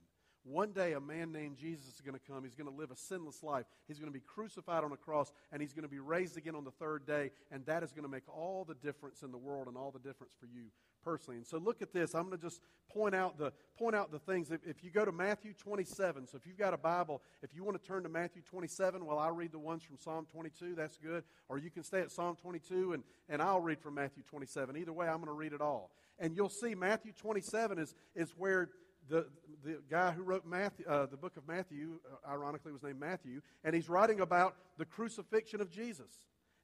One 0.50 0.72
day, 0.72 0.94
a 0.94 1.02
man 1.02 1.34
named 1.34 1.58
Jesus 1.58 1.96
is 1.96 2.02
going 2.02 2.14
to 2.14 2.22
come. 2.26 2.44
He's 2.46 2.56
going 2.56 2.72
to 2.72 2.76
live 2.76 2.90
a 2.90 2.96
sinless 2.96 3.44
life. 3.44 3.66
He's 3.86 4.00
going 4.00 4.12
to 4.12 4.18
be 4.18 4.24
crucified 4.26 4.86
on 4.86 4.94
a 4.94 4.98
cross, 4.98 5.30
and 5.52 5.62
he's 5.62 5.74
going 5.74 5.84
to 5.84 5.90
be 5.90 6.00
raised 6.00 6.38
again 6.38 6.56
on 6.56 6.64
the 6.64 6.72
third 6.72 7.06
day. 7.06 7.32
And 7.52 7.66
that 7.66 7.84
is 7.84 7.92
going 7.92 8.04
to 8.06 8.10
make 8.10 8.24
all 8.30 8.64
the 8.64 8.76
difference 8.76 9.24
in 9.24 9.32
the 9.32 9.38
world 9.38 9.68
and 9.68 9.76
all 9.76 9.92
the 9.92 10.00
difference 10.00 10.34
for 10.40 10.46
you 10.46 10.68
personally. 11.04 11.36
And 11.36 11.46
so, 11.46 11.58
look 11.58 11.82
at 11.82 11.92
this. 11.92 12.16
I'm 12.16 12.28
going 12.28 12.38
to 12.38 12.42
just 12.42 12.62
point 12.90 13.14
out 13.14 13.38
the 13.38 13.52
point 13.78 13.94
out 13.94 14.10
the 14.10 14.20
things. 14.20 14.50
If, 14.50 14.62
if 14.66 14.86
you 14.86 14.90
go 14.90 15.04
to 15.04 15.12
Matthew 15.12 15.52
27, 15.52 16.28
so 16.28 16.38
if 16.38 16.48
you've 16.48 16.58
got 16.58 16.74
a 16.74 16.78
Bible, 16.78 17.22
if 17.44 17.54
you 17.54 17.66
want 17.66 17.82
to 17.82 17.86
turn 17.86 18.04
to 18.04 18.10
Matthew 18.10 18.42
27, 18.42 19.06
well, 19.06 19.20
I'll 19.20 19.34
read 19.34 19.52
the 19.52 19.60
ones 19.60 19.84
from 19.84 19.98
Psalm 19.98 20.28
22. 20.32 20.76
That's 20.76 20.98
good. 20.98 21.26
Or 21.50 21.58
you 21.58 21.70
can 21.70 21.84
stay 21.84 22.00
at 22.00 22.10
Psalm 22.10 22.38
22, 22.42 22.94
and 22.94 23.04
and 23.28 23.42
I'll 23.42 23.60
read 23.60 23.82
from 23.82 23.96
Matthew 23.96 24.24
27. 24.24 24.78
Either 24.78 24.94
way, 24.94 25.08
I'm 25.08 25.18
going 25.18 25.28
to 25.28 25.34
read 25.34 25.52
it 25.52 25.62
all. 25.62 25.92
And 26.20 26.38
you'll 26.38 26.48
see 26.48 26.74
Matthew 26.74 27.12
27 27.12 27.80
is 27.80 27.94
is 28.16 28.34
where 28.38 28.70
the, 29.10 29.28
the 29.64 29.80
guy 29.90 30.12
who 30.12 30.24
wrote 30.24 30.46
Matthew, 30.46 30.86
uh, 30.88 31.06
the 31.06 31.18
book 31.18 31.38
of 31.38 31.48
Matthew, 31.48 32.00
uh, 32.06 32.30
ironically, 32.30 32.72
was 32.72 32.84
named 32.84 33.00
Matthew, 33.00 33.42
and 33.64 33.76
he's 33.76 33.90
writing 33.90 34.20
about 34.20 34.56
the 34.78 34.86
crucifixion 34.86 35.62
of 35.62 35.70
Jesus. 35.70 36.12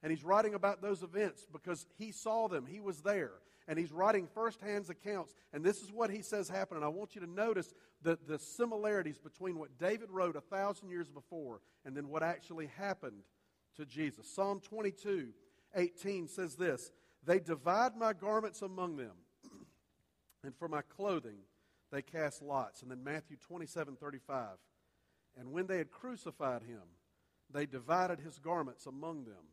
And 0.02 0.12
he's 0.12 0.24
writing 0.24 0.54
about 0.54 0.82
those 0.82 1.02
events 1.02 1.48
because 1.50 1.86
he 1.98 2.12
saw 2.12 2.50
them, 2.50 2.66
he 2.66 2.82
was 2.82 3.02
there. 3.02 3.32
And 3.70 3.80
he's 3.80 3.94
writing 3.94 4.28
firsthand 4.34 4.90
accounts. 4.90 5.34
And 5.54 5.64
this 5.64 5.82
is 5.82 5.90
what 5.90 6.10
he 6.10 6.22
says 6.22 6.50
happened. 6.50 6.78
And 6.78 6.86
I 6.86 6.90
want 6.90 7.16
you 7.16 7.22
to 7.22 7.30
notice 7.30 7.74
the, 8.02 8.20
the 8.28 8.38
similarities 8.38 9.18
between 9.18 9.58
what 9.58 9.78
David 9.78 10.12
wrote 10.12 10.36
a 10.36 10.42
thousand 10.42 10.90
years 10.90 11.10
before 11.10 11.62
and 11.86 11.96
then 11.96 12.10
what 12.10 12.22
actually 12.22 12.68
happened 12.78 13.24
to 13.78 13.86
Jesus. 13.86 14.28
Psalm 14.28 14.60
22, 14.60 15.30
18 15.76 16.28
says 16.28 16.56
this 16.56 16.92
They 17.26 17.40
divide 17.40 17.96
my 17.96 18.12
garments 18.12 18.62
among 18.62 18.98
them, 18.98 19.14
and 20.44 20.54
for 20.54 20.68
my 20.68 20.82
clothing, 20.82 21.38
they 21.94 22.02
cast 22.02 22.42
lots. 22.42 22.82
And 22.82 22.90
then 22.90 23.04
Matthew 23.04 23.38
27 23.38 23.96
35. 23.96 24.48
And 25.38 25.52
when 25.52 25.68
they 25.68 25.78
had 25.78 25.92
crucified 25.92 26.64
him, 26.64 26.82
they 27.52 27.66
divided 27.66 28.20
his 28.20 28.40
garments 28.40 28.86
among 28.86 29.26
them 29.26 29.52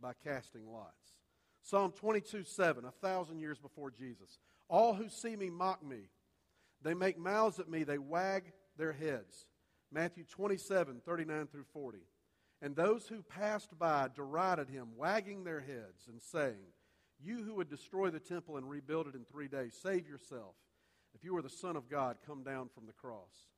by 0.00 0.12
casting 0.24 0.70
lots. 0.70 1.18
Psalm 1.62 1.92
22 1.92 2.44
7, 2.44 2.84
a 2.84 2.90
thousand 2.90 3.40
years 3.40 3.58
before 3.58 3.90
Jesus. 3.90 4.38
All 4.68 4.94
who 4.94 5.08
see 5.08 5.36
me 5.36 5.50
mock 5.50 5.84
me. 5.84 6.08
They 6.82 6.94
make 6.94 7.18
mouths 7.18 7.58
at 7.58 7.68
me, 7.68 7.84
they 7.84 7.98
wag 7.98 8.44
their 8.76 8.92
heads. 8.92 9.46
Matthew 9.92 10.24
27 10.24 11.02
39 11.04 11.46
through 11.48 11.64
40. 11.72 11.98
And 12.62 12.76
those 12.76 13.06
who 13.06 13.22
passed 13.22 13.78
by 13.78 14.08
derided 14.14 14.68
him, 14.68 14.88
wagging 14.96 15.44
their 15.44 15.60
heads 15.60 16.08
and 16.08 16.20
saying, 16.20 16.74
You 17.22 17.42
who 17.42 17.54
would 17.56 17.70
destroy 17.70 18.10
the 18.10 18.20
temple 18.20 18.56
and 18.56 18.68
rebuild 18.68 19.06
it 19.06 19.14
in 19.14 19.24
three 19.24 19.48
days, 19.48 19.78
save 19.80 20.06
yourself. 20.06 20.54
If 21.14 21.24
you 21.24 21.36
are 21.36 21.42
the 21.42 21.48
Son 21.48 21.76
of 21.76 21.88
God, 21.88 22.16
come 22.26 22.42
down 22.42 22.68
from 22.74 22.86
the 22.86 22.92
cross. 22.92 23.48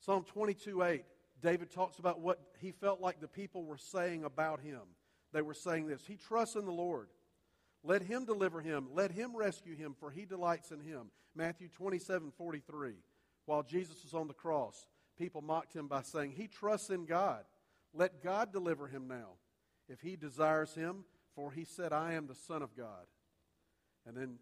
Psalm 0.00 0.24
22 0.24 0.82
8, 0.82 1.04
David 1.42 1.70
talks 1.70 1.98
about 1.98 2.20
what 2.20 2.40
he 2.58 2.72
felt 2.72 3.00
like 3.00 3.20
the 3.20 3.28
people 3.28 3.64
were 3.64 3.76
saying 3.76 4.24
about 4.24 4.60
him. 4.60 4.80
They 5.32 5.42
were 5.42 5.54
saying 5.54 5.86
this 5.86 6.06
He 6.06 6.16
trusts 6.16 6.56
in 6.56 6.64
the 6.64 6.72
Lord. 6.72 7.08
Let 7.82 8.02
him 8.02 8.24
deliver 8.24 8.60
him. 8.60 8.88
Let 8.92 9.12
him 9.12 9.36
rescue 9.36 9.76
him, 9.76 9.94
for 9.98 10.10
he 10.10 10.24
delights 10.24 10.70
in 10.72 10.80
him. 10.80 11.10
Matthew 11.34 11.68
27 11.68 12.32
43. 12.36 12.94
While 13.44 13.62
Jesus 13.62 14.02
was 14.02 14.12
on 14.12 14.26
the 14.26 14.34
cross, 14.34 14.86
people 15.16 15.40
mocked 15.40 15.74
him 15.74 15.86
by 15.86 16.02
saying, 16.02 16.32
He 16.32 16.48
trusts 16.48 16.90
in 16.90 17.04
God. 17.04 17.44
Let 17.94 18.22
God 18.22 18.52
deliver 18.52 18.88
him 18.88 19.06
now, 19.08 19.36
if 19.88 20.00
he 20.00 20.16
desires 20.16 20.74
him, 20.74 21.04
for 21.34 21.52
he 21.52 21.64
said, 21.64 21.92
I 21.92 22.14
am 22.14 22.26
the 22.26 22.34
Son 22.34 22.62
of 22.62 22.76
God. 22.76 23.06
And 24.06 24.16
then 24.16 24.38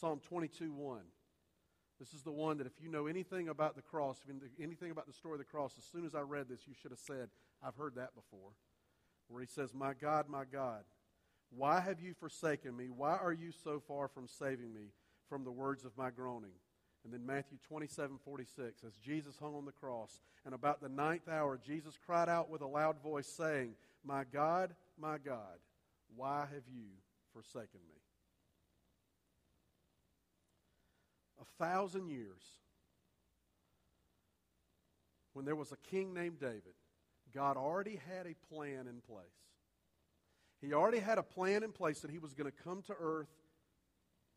Psalm 0.00 0.20
22 0.28 0.72
1. 0.72 1.00
This 1.98 2.14
is 2.14 2.22
the 2.22 2.32
one 2.32 2.56
that 2.56 2.66
if 2.66 2.72
you 2.80 2.88
know 2.88 3.06
anything 3.06 3.50
about 3.50 3.76
the 3.76 3.82
cross, 3.82 4.18
anything 4.58 4.90
about 4.90 5.06
the 5.06 5.12
story 5.12 5.34
of 5.34 5.38
the 5.38 5.44
cross, 5.44 5.74
as 5.76 5.84
soon 5.84 6.06
as 6.06 6.14
I 6.14 6.20
read 6.20 6.48
this, 6.48 6.66
you 6.66 6.72
should 6.80 6.92
have 6.92 7.00
said, 7.00 7.28
I've 7.62 7.76
heard 7.76 7.96
that 7.96 8.14
before. 8.14 8.52
Where 9.28 9.42
he 9.42 9.46
says, 9.46 9.74
My 9.74 9.92
God, 9.92 10.26
my 10.28 10.44
God, 10.50 10.84
why 11.50 11.80
have 11.80 12.00
you 12.00 12.14
forsaken 12.14 12.74
me? 12.74 12.88
Why 12.88 13.16
are 13.16 13.32
you 13.32 13.52
so 13.52 13.82
far 13.86 14.08
from 14.08 14.26
saving 14.26 14.72
me 14.72 14.92
from 15.28 15.44
the 15.44 15.52
words 15.52 15.84
of 15.84 15.96
my 15.98 16.08
groaning? 16.08 16.54
And 17.04 17.12
then 17.12 17.26
Matthew 17.26 17.58
27 17.68 18.18
46, 18.24 18.82
as 18.84 18.94
Jesus 18.96 19.36
hung 19.38 19.54
on 19.54 19.66
the 19.66 19.72
cross, 19.72 20.22
and 20.46 20.54
about 20.54 20.80
the 20.80 20.88
ninth 20.88 21.28
hour, 21.28 21.60
Jesus 21.62 21.98
cried 22.06 22.30
out 22.30 22.48
with 22.48 22.62
a 22.62 22.66
loud 22.66 23.02
voice, 23.02 23.26
saying, 23.26 23.74
My 24.02 24.24
God, 24.24 24.74
my 24.98 25.18
God, 25.18 25.58
why 26.16 26.40
have 26.40 26.64
you 26.72 26.86
forsaken 27.34 27.80
me? 27.86 27.99
A 31.40 31.64
thousand 31.64 32.08
years, 32.08 32.42
when 35.32 35.44
there 35.44 35.56
was 35.56 35.72
a 35.72 35.76
king 35.90 36.12
named 36.12 36.40
David, 36.40 36.74
God 37.34 37.56
already 37.56 38.00
had 38.08 38.26
a 38.26 38.34
plan 38.54 38.86
in 38.86 39.00
place. 39.06 39.26
He 40.60 40.74
already 40.74 40.98
had 40.98 41.18
a 41.18 41.22
plan 41.22 41.62
in 41.62 41.72
place 41.72 42.00
that 42.00 42.10
he 42.10 42.18
was 42.18 42.34
going 42.34 42.50
to 42.50 42.62
come 42.64 42.82
to 42.82 42.94
earth 43.00 43.30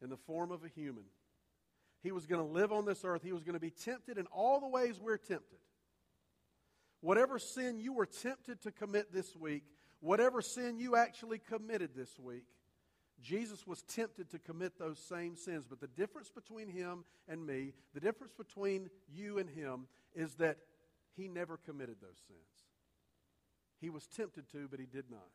in 0.02 0.10
the 0.10 0.18
form 0.18 0.52
of 0.52 0.64
a 0.64 0.70
human. 0.70 1.04
He 2.02 2.12
was 2.12 2.26
going 2.26 2.46
to 2.46 2.54
live 2.54 2.72
on 2.72 2.86
this 2.86 3.04
earth. 3.04 3.24
He 3.24 3.32
was 3.32 3.44
going 3.44 3.56
to 3.56 3.60
be 3.60 3.72
tempted 3.72 4.18
in 4.18 4.26
all 4.28 4.60
the 4.60 4.68
ways 4.68 5.00
we're 5.02 5.18
tempted. 5.18 5.60
Whatever 7.02 7.40
sin 7.40 7.80
you 7.80 7.94
were 7.94 8.06
tempted 8.06 8.62
to 8.62 8.72
commit 8.72 9.12
this 9.12 9.36
week, 9.36 9.64
whatever 10.00 10.42
sin 10.42 10.80
you 10.80 10.96
actually 10.96 11.40
committed 11.40 11.92
this 11.96 12.18
week, 12.20 12.46
Jesus 13.24 13.66
was 13.66 13.82
tempted 13.84 14.30
to 14.32 14.40
commit 14.40 14.78
those 14.78 15.00
same 15.00 15.36
sins. 15.36 15.66
But 15.68 15.80
the 15.80 15.88
difference 15.88 16.30
between 16.30 16.68
him 16.68 17.06
and 17.28 17.46
me, 17.46 17.74
the 17.94 18.00
difference 18.00 18.34
between 18.34 18.90
you 19.12 19.40
and 19.40 19.50
him, 19.50 19.88
is 20.14 20.36
that 20.36 20.58
he 21.16 21.28
never 21.28 21.58
committed 21.58 21.96
those 22.02 22.20
sins. 22.28 22.40
He 23.80 23.90
was 23.90 24.08
tempted 24.08 24.50
to, 24.52 24.68
but 24.70 24.80
he 24.80 24.86
did 24.86 25.06
not. 25.10 25.30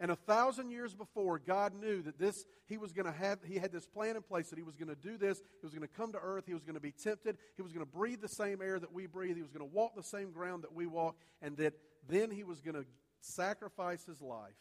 And 0.00 0.10
a 0.10 0.16
thousand 0.16 0.70
years 0.70 0.94
before, 0.94 1.38
God 1.38 1.74
knew 1.74 2.02
that 2.02 2.18
this 2.18 2.44
he 2.66 2.76
was 2.76 2.92
going 2.92 3.06
to 3.06 3.12
have 3.12 3.38
he 3.44 3.56
had 3.56 3.70
this 3.70 3.86
plan 3.86 4.16
in 4.16 4.22
place 4.22 4.50
that 4.50 4.58
he 4.58 4.64
was 4.64 4.76
going 4.76 4.88
to 4.88 4.96
do 4.96 5.16
this. 5.16 5.38
He 5.60 5.66
was 5.66 5.74
going 5.74 5.86
to 5.86 5.94
come 5.94 6.12
to 6.12 6.18
earth. 6.18 6.44
He 6.46 6.54
was 6.54 6.64
going 6.64 6.74
to 6.74 6.80
be 6.80 6.92
tempted. 6.92 7.36
He 7.56 7.62
was 7.62 7.72
going 7.72 7.84
to 7.84 7.90
breathe 7.92 8.20
the 8.20 8.28
same 8.28 8.60
air 8.62 8.80
that 8.80 8.92
we 8.92 9.06
breathe. 9.06 9.36
He 9.36 9.42
was 9.42 9.52
going 9.52 9.68
to 9.68 9.74
walk 9.74 9.94
the 9.94 10.02
same 10.02 10.32
ground 10.32 10.64
that 10.64 10.74
we 10.74 10.86
walk, 10.86 11.16
and 11.40 11.56
that 11.58 11.74
then 12.08 12.30
he 12.30 12.42
was 12.42 12.60
going 12.60 12.74
to 12.74 12.84
sacrifice 13.20 14.04
his 14.04 14.20
life 14.20 14.56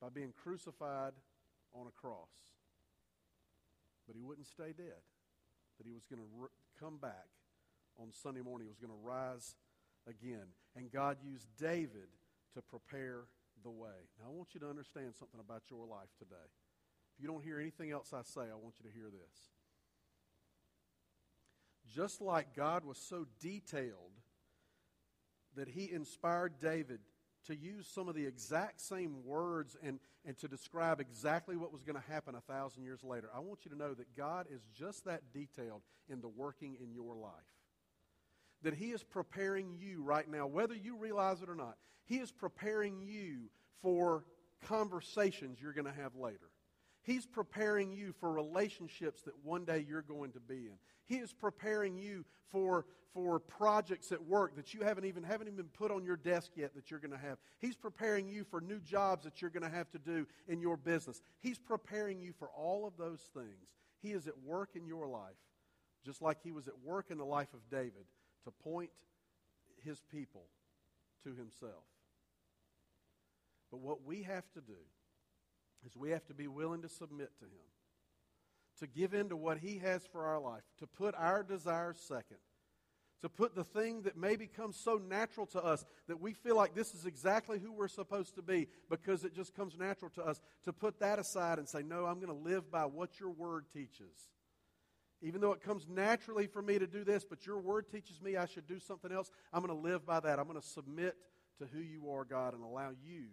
by 0.00 0.08
being 0.08 0.32
crucified 0.42 1.12
on 1.74 1.86
a 1.86 2.00
cross. 2.00 2.30
But 4.06 4.16
he 4.16 4.22
wouldn't 4.22 4.46
stay 4.46 4.72
dead. 4.76 5.02
That 5.78 5.86
he 5.86 5.92
was 5.92 6.04
going 6.04 6.20
to 6.20 6.28
r- 6.40 6.50
come 6.78 6.98
back 6.98 7.28
on 7.98 8.12
Sunday 8.12 8.40
morning. 8.40 8.66
He 8.66 8.70
was 8.70 8.78
going 8.78 8.92
to 8.92 9.06
rise 9.06 9.54
again. 10.08 10.46
And 10.76 10.90
God 10.90 11.18
used 11.22 11.48
David 11.58 12.08
to 12.54 12.62
prepare 12.62 13.24
the 13.62 13.70
way. 13.70 14.08
Now, 14.18 14.26
I 14.28 14.32
want 14.32 14.48
you 14.54 14.60
to 14.60 14.68
understand 14.68 15.14
something 15.18 15.40
about 15.40 15.62
your 15.70 15.86
life 15.86 16.08
today. 16.18 16.48
If 17.14 17.22
you 17.22 17.28
don't 17.28 17.44
hear 17.44 17.60
anything 17.60 17.90
else 17.90 18.12
I 18.12 18.22
say, 18.22 18.42
I 18.42 18.56
want 18.56 18.74
you 18.82 18.88
to 18.88 18.94
hear 18.94 19.10
this. 19.10 19.50
Just 21.94 22.20
like 22.20 22.54
God 22.54 22.84
was 22.84 22.98
so 22.98 23.26
detailed 23.40 24.20
that 25.56 25.68
he 25.68 25.90
inspired 25.90 26.54
David 26.60 27.00
to 27.46 27.56
use 27.56 27.86
some 27.86 28.08
of 28.08 28.14
the 28.14 28.26
exact 28.26 28.80
same 28.80 29.24
words 29.24 29.76
and, 29.82 29.98
and 30.24 30.36
to 30.38 30.48
describe 30.48 31.00
exactly 31.00 31.56
what 31.56 31.72
was 31.72 31.82
going 31.82 31.96
to 32.00 32.12
happen 32.12 32.34
a 32.34 32.40
thousand 32.40 32.84
years 32.84 33.02
later. 33.02 33.28
I 33.34 33.40
want 33.40 33.64
you 33.64 33.70
to 33.70 33.76
know 33.76 33.94
that 33.94 34.16
God 34.16 34.46
is 34.50 34.60
just 34.74 35.04
that 35.06 35.32
detailed 35.32 35.82
in 36.08 36.20
the 36.20 36.28
working 36.28 36.76
in 36.82 36.92
your 36.92 37.14
life. 37.16 37.32
that 38.62 38.74
He 38.74 38.90
is 38.90 39.02
preparing 39.02 39.74
you 39.78 40.02
right 40.02 40.28
now, 40.28 40.46
whether 40.46 40.74
you 40.74 40.96
realize 40.96 41.40
it 41.42 41.48
or 41.48 41.54
not. 41.54 41.76
He 42.06 42.18
is 42.18 42.30
preparing 42.30 43.00
you 43.00 43.50
for 43.82 44.24
conversations 44.66 45.58
you're 45.60 45.72
going 45.72 45.86
to 45.86 46.02
have 46.02 46.16
later. 46.16 46.49
He's 47.02 47.26
preparing 47.26 47.92
you 47.92 48.12
for 48.20 48.30
relationships 48.30 49.22
that 49.22 49.34
one 49.42 49.64
day 49.64 49.84
you're 49.88 50.02
going 50.02 50.32
to 50.32 50.40
be 50.40 50.66
in. 50.66 50.74
He 51.06 51.16
is 51.16 51.32
preparing 51.32 51.96
you 51.96 52.24
for, 52.50 52.84
for 53.14 53.38
projects 53.38 54.12
at 54.12 54.22
work 54.22 54.54
that 54.56 54.74
you 54.74 54.82
haven't 54.82 55.06
even 55.06 55.22
haven't 55.22 55.48
even 55.48 55.64
put 55.66 55.90
on 55.90 56.04
your 56.04 56.16
desk 56.16 56.52
yet 56.56 56.74
that 56.74 56.90
you're 56.90 57.00
going 57.00 57.12
to 57.12 57.18
have. 57.18 57.38
He's 57.58 57.74
preparing 57.74 58.28
you 58.28 58.44
for 58.44 58.60
new 58.60 58.80
jobs 58.80 59.24
that 59.24 59.40
you're 59.40 59.50
going 59.50 59.68
to 59.68 59.74
have 59.74 59.90
to 59.92 59.98
do 59.98 60.26
in 60.46 60.60
your 60.60 60.76
business. 60.76 61.22
He's 61.40 61.58
preparing 61.58 62.20
you 62.20 62.32
for 62.38 62.48
all 62.48 62.86
of 62.86 62.96
those 62.98 63.20
things. 63.34 63.74
He 64.02 64.12
is 64.12 64.26
at 64.26 64.38
work 64.44 64.70
in 64.74 64.86
your 64.86 65.06
life, 65.06 65.36
just 66.04 66.20
like 66.20 66.38
he 66.42 66.52
was 66.52 66.68
at 66.68 66.78
work 66.84 67.06
in 67.10 67.18
the 67.18 67.24
life 67.24 67.52
of 67.54 67.60
David 67.70 68.04
to 68.44 68.50
point 68.50 68.90
his 69.82 70.02
people 70.12 70.44
to 71.24 71.34
himself. 71.34 71.84
But 73.70 73.80
what 73.80 74.04
we 74.04 74.22
have 74.22 74.50
to 74.52 74.60
do 74.60 74.78
is 75.86 75.96
we 75.96 76.10
have 76.10 76.26
to 76.26 76.34
be 76.34 76.48
willing 76.48 76.82
to 76.82 76.88
submit 76.88 77.30
to 77.38 77.44
him, 77.44 77.68
to 78.78 78.86
give 78.86 79.14
in 79.14 79.28
to 79.28 79.36
what 79.36 79.58
he 79.58 79.78
has 79.78 80.04
for 80.06 80.24
our 80.26 80.40
life, 80.40 80.62
to 80.78 80.86
put 80.86 81.14
our 81.16 81.42
desires 81.42 81.98
second, 81.98 82.38
to 83.22 83.28
put 83.28 83.54
the 83.54 83.64
thing 83.64 84.02
that 84.02 84.16
may 84.16 84.36
become 84.36 84.72
so 84.72 84.96
natural 84.96 85.46
to 85.46 85.62
us 85.62 85.84
that 86.08 86.20
we 86.20 86.32
feel 86.32 86.56
like 86.56 86.74
this 86.74 86.94
is 86.94 87.04
exactly 87.04 87.58
who 87.58 87.72
we're 87.72 87.88
supposed 87.88 88.34
to 88.34 88.42
be 88.42 88.66
because 88.88 89.24
it 89.24 89.34
just 89.34 89.54
comes 89.54 89.76
natural 89.78 90.10
to 90.12 90.22
us, 90.22 90.40
to 90.64 90.72
put 90.72 91.00
that 91.00 91.18
aside 91.18 91.58
and 91.58 91.68
say, 91.68 91.82
No, 91.82 92.06
I'm 92.06 92.20
going 92.20 92.34
to 92.34 92.48
live 92.50 92.70
by 92.70 92.86
what 92.86 93.20
your 93.20 93.30
word 93.30 93.66
teaches. 93.72 94.30
Even 95.22 95.42
though 95.42 95.52
it 95.52 95.60
comes 95.60 95.86
naturally 95.86 96.46
for 96.46 96.62
me 96.62 96.78
to 96.78 96.86
do 96.86 97.04
this, 97.04 97.26
but 97.28 97.44
your 97.44 97.58
word 97.58 97.90
teaches 97.90 98.22
me 98.22 98.36
I 98.36 98.46
should 98.46 98.66
do 98.66 98.78
something 98.78 99.12
else, 99.12 99.30
I'm 99.52 99.62
going 99.62 99.76
to 99.76 99.88
live 99.88 100.06
by 100.06 100.20
that. 100.20 100.38
I'm 100.38 100.46
going 100.46 100.60
to 100.60 100.66
submit 100.66 101.14
to 101.58 101.66
who 101.66 101.80
you 101.80 102.10
are, 102.10 102.24
God, 102.24 102.54
and 102.54 102.64
allow 102.64 102.92
you 103.04 103.24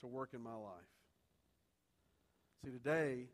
to 0.00 0.06
work 0.06 0.30
in 0.32 0.40
my 0.40 0.54
life. 0.54 1.01
See, 2.64 2.70
today, 2.70 3.24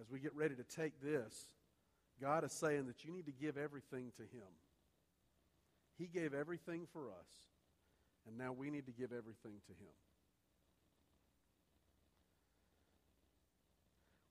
as 0.00 0.10
we 0.10 0.20
get 0.20 0.34
ready 0.34 0.54
to 0.54 0.64
take 0.64 1.00
this, 1.00 1.48
God 2.20 2.44
is 2.44 2.52
saying 2.52 2.86
that 2.86 3.04
you 3.04 3.12
need 3.12 3.24
to 3.24 3.32
give 3.32 3.56
everything 3.56 4.12
to 4.16 4.22
Him. 4.22 4.48
He 5.96 6.06
gave 6.06 6.34
everything 6.34 6.86
for 6.92 7.08
us, 7.08 7.28
and 8.26 8.36
now 8.36 8.52
we 8.52 8.70
need 8.70 8.84
to 8.86 8.92
give 8.92 9.12
everything 9.12 9.60
to 9.66 9.72
Him. 9.72 9.94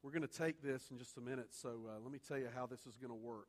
We're 0.04 0.12
going 0.12 0.28
to 0.28 0.28
take 0.28 0.62
this 0.62 0.90
in 0.92 1.00
just 1.00 1.18
a 1.18 1.22
minute, 1.22 1.50
so 1.50 1.70
uh, 1.88 2.00
let 2.02 2.12
me 2.12 2.20
tell 2.26 2.38
you 2.38 2.50
how 2.54 2.68
this 2.68 2.86
is 2.86 2.98
going 2.98 3.12
to 3.12 3.16
work. 3.16 3.48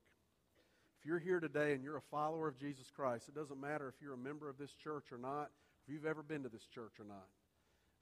If 0.99 1.06
you're 1.06 1.18
here 1.18 1.40
today 1.40 1.75
and 1.75 1.84
you're 1.84 1.99
a 1.99 2.02
follower 2.10 2.49
of 2.49 2.58
Jesus 2.58 2.90
Christ, 2.90 3.28
it 3.28 3.34
doesn't 3.34 3.60
matter 3.60 3.88
if 3.88 4.02
you're 4.02 4.14
a 4.14 4.18
member 4.18 4.49
of 4.49 4.56
this 4.58 4.72
church 4.72 5.12
or 5.12 5.18
not, 5.18 5.50
if 5.82 5.92
you've 5.92 6.06
ever 6.06 6.22
been 6.22 6.42
to 6.42 6.49
this 6.49 6.66
church 6.66 6.94
or 6.99 7.04
not. 7.04 7.26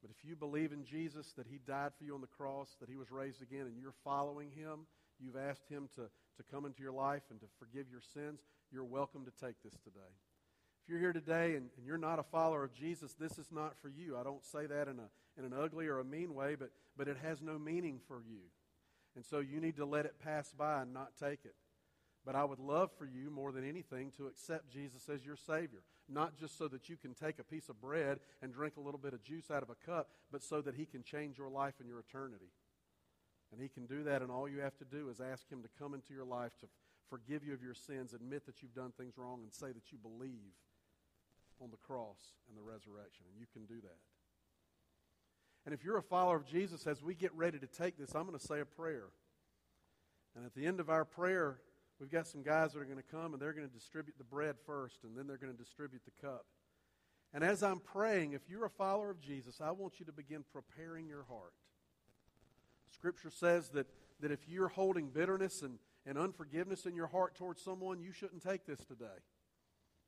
But 0.00 0.11
if 0.11 0.25
you 0.25 0.37
believe 0.37 0.73
in 0.73 0.85
Jesus, 0.85 1.33
that 1.37 1.47
He 1.47 1.59
died 1.67 1.93
for 1.99 2.05
you 2.05 2.14
on 2.14 2.21
the 2.21 2.26
cross, 2.26 2.76
that 2.81 2.88
He 2.88 2.97
was 2.97 3.11
raised 3.11 3.43
again, 3.43 3.67
and 3.67 3.76
you're 3.81 3.95
following 4.05 4.50
Him, 4.50 4.87
you've 5.19 5.37
asked 5.37 5.69
Him 5.69 5.88
to, 5.97 6.02
to 6.02 6.50
come 6.50 6.64
into 6.64 6.83
your 6.83 6.93
life 6.93 7.23
and 7.31 7.40
to 7.40 7.47
forgive 7.59 7.87
your 7.90 8.02
sins, 8.14 8.40
you're 8.71 8.85
welcome 8.85 9.25
to 9.25 9.33
take 9.45 9.57
this 9.64 9.75
today. 9.83 10.14
If 10.83 10.88
you're 10.88 11.00
here 11.00 11.12
today 11.12 11.57
and, 11.57 11.69
and 11.76 11.87
you're 11.87 11.99
not 11.99 12.19
a 12.19 12.23
follower 12.23 12.64
of 12.64 12.73
Jesus, 12.73 13.14
this 13.19 13.38
is 13.38 13.49
not 13.50 13.75
for 13.83 13.88
you. 13.88 14.17
I 14.17 14.23
don't 14.23 14.45
say 14.45 14.67
that 14.67 14.88
in, 14.88 14.99
a, 14.99 15.38
in 15.38 15.45
an 15.45 15.52
ugly 15.52 15.87
or 15.87 15.99
a 15.99 16.05
mean 16.05 16.35
way, 16.35 16.55
but, 16.55 16.71
but 16.97 17.09
it 17.09 17.17
has 17.23 17.43
no 17.43 17.59
meaning 17.59 18.00
for 18.07 18.23
you. 18.26 18.40
And 19.17 19.25
so 19.25 19.40
you 19.40 19.61
need 19.61 19.76
to 19.76 19.85
let 19.85 20.07
it 20.07 20.14
pass 20.23 20.52
by 20.57 20.83
and 20.83 20.95
not 20.95 21.12
take 21.21 21.40
it. 21.45 21.55
But 22.28 22.37
I 22.37 22.44
would 22.44 22.58
love 22.58 22.90
for 22.99 23.06
you 23.06 23.30
more 23.30 23.52
than 23.52 23.66
anything 23.66 24.12
to 24.18 24.26
accept 24.26 24.70
Jesus 24.70 25.08
as 25.08 25.25
your 25.25 25.35
Savior. 25.35 25.80
Not 26.11 26.37
just 26.37 26.58
so 26.58 26.68
that 26.68 26.87
you 26.90 26.99
can 26.99 27.14
take 27.14 27.38
a 27.38 27.42
piece 27.42 27.70
of 27.70 27.80
bread 27.80 28.20
and 28.42 28.52
drink 28.52 28.76
a 28.76 28.82
little 28.82 29.00
bit 29.00 29.14
of 29.14 29.23
juice 29.23 29.50
out 29.50 29.62
of 29.62 29.70
a 29.70 29.87
cup, 29.87 30.11
but 30.30 30.42
so 30.42 30.61
that 30.61 30.75
He 30.75 30.85
can 30.85 31.02
change 31.02 31.38
your 31.38 31.49
life 31.49 31.76
and 31.80 31.88
your 31.88 32.00
eternity. 32.00 32.52
And 33.50 33.58
He 33.62 33.70
can 33.70 33.87
do 33.87 34.02
that, 34.02 34.20
and 34.20 34.30
all 34.30 34.47
you 34.47 34.58
have 34.58 34.76
to 34.76 34.85
do 34.85 35.08
is 35.08 35.23
ask 35.23 35.50
Him 35.50 35.62
to 35.62 35.70
come 35.78 35.94
into 35.94 36.12
your 36.12 36.26
life 36.26 36.52
to 36.61 36.66
forgive 37.08 37.47
you 37.47 37.54
of 37.54 37.62
your 37.62 37.73
sins, 37.73 38.12
admit 38.12 38.44
that 38.44 38.61
you've 38.61 38.75
done 38.75 38.92
things 38.99 39.16
wrong, 39.16 39.40
and 39.42 39.50
say 39.50 39.73
that 39.73 39.90
you 39.90 39.97
believe 39.97 40.52
on 41.62 41.70
the 41.70 41.78
cross 41.78 42.35
and 42.47 42.58
the 42.58 42.62
resurrection. 42.62 43.25
And 43.32 43.40
you 43.40 43.47
can 43.54 43.64
do 43.64 43.80
that. 43.80 43.97
And 45.64 45.73
if 45.73 45.82
you're 45.82 45.97
a 45.97 46.02
follower 46.02 46.37
of 46.37 46.44
Jesus, 46.44 46.87
as 46.87 47.02
we 47.02 47.14
get 47.14 47.34
ready 47.34 47.58
to 47.58 47.67
take 47.67 47.97
this, 47.97 48.14
I'm 48.14 48.26
going 48.26 48.38
to 48.38 48.47
say 48.47 48.60
a 48.60 48.67
prayer. 48.67 49.06
And 50.36 50.45
at 50.45 50.54
the 50.54 50.67
end 50.67 50.78
of 50.78 50.91
our 50.91 51.06
prayer, 51.06 51.60
We've 52.00 52.11
got 52.11 52.26
some 52.26 52.43
guys 52.43 52.73
that 52.73 52.80
are 52.80 52.84
going 52.84 52.99
to 52.99 53.02
come 53.02 53.32
and 53.32 53.43
they're 53.43 53.52
going 53.52 53.67
to 53.67 53.75
distribute 53.75 54.17
the 54.19 54.25
bread 54.25 54.56
first 54.65 55.02
and 55.02 55.17
then 55.17 55.26
they're 55.26 55.37
going 55.37 55.52
to 55.52 55.58
distribute 55.58 56.02
the 56.04 56.26
cup. 56.26 56.47
And 57.34 57.45
as 57.45 57.63
I'm 57.63 57.80
praying, 57.80 58.32
if 58.32 58.49
you're 58.49 58.65
a 58.65 58.71
follower 58.71 59.11
of 59.11 59.21
Jesus, 59.21 59.61
I 59.61 59.71
want 59.73 60.00
you 60.00 60.06
to 60.06 60.13
begin 60.13 60.45
preparing 60.52 61.08
your 61.08 61.25
heart. 61.25 61.52
Scripture 62.93 63.30
says 63.30 63.69
that, 63.71 63.87
that 64.21 64.30
if 64.30 64.49
you're 64.49 64.69
holding 64.69 65.11
bitterness 65.11 65.63
and, 65.63 65.78
and 66.06 66.17
unforgiveness 66.17 66.87
in 66.87 66.95
your 66.95 67.08
heart 67.08 67.34
towards 67.34 67.63
someone, 67.63 68.00
you 68.00 68.13
shouldn't 68.13 68.43
take 68.43 68.65
this 68.65 68.84
today. 68.84 69.06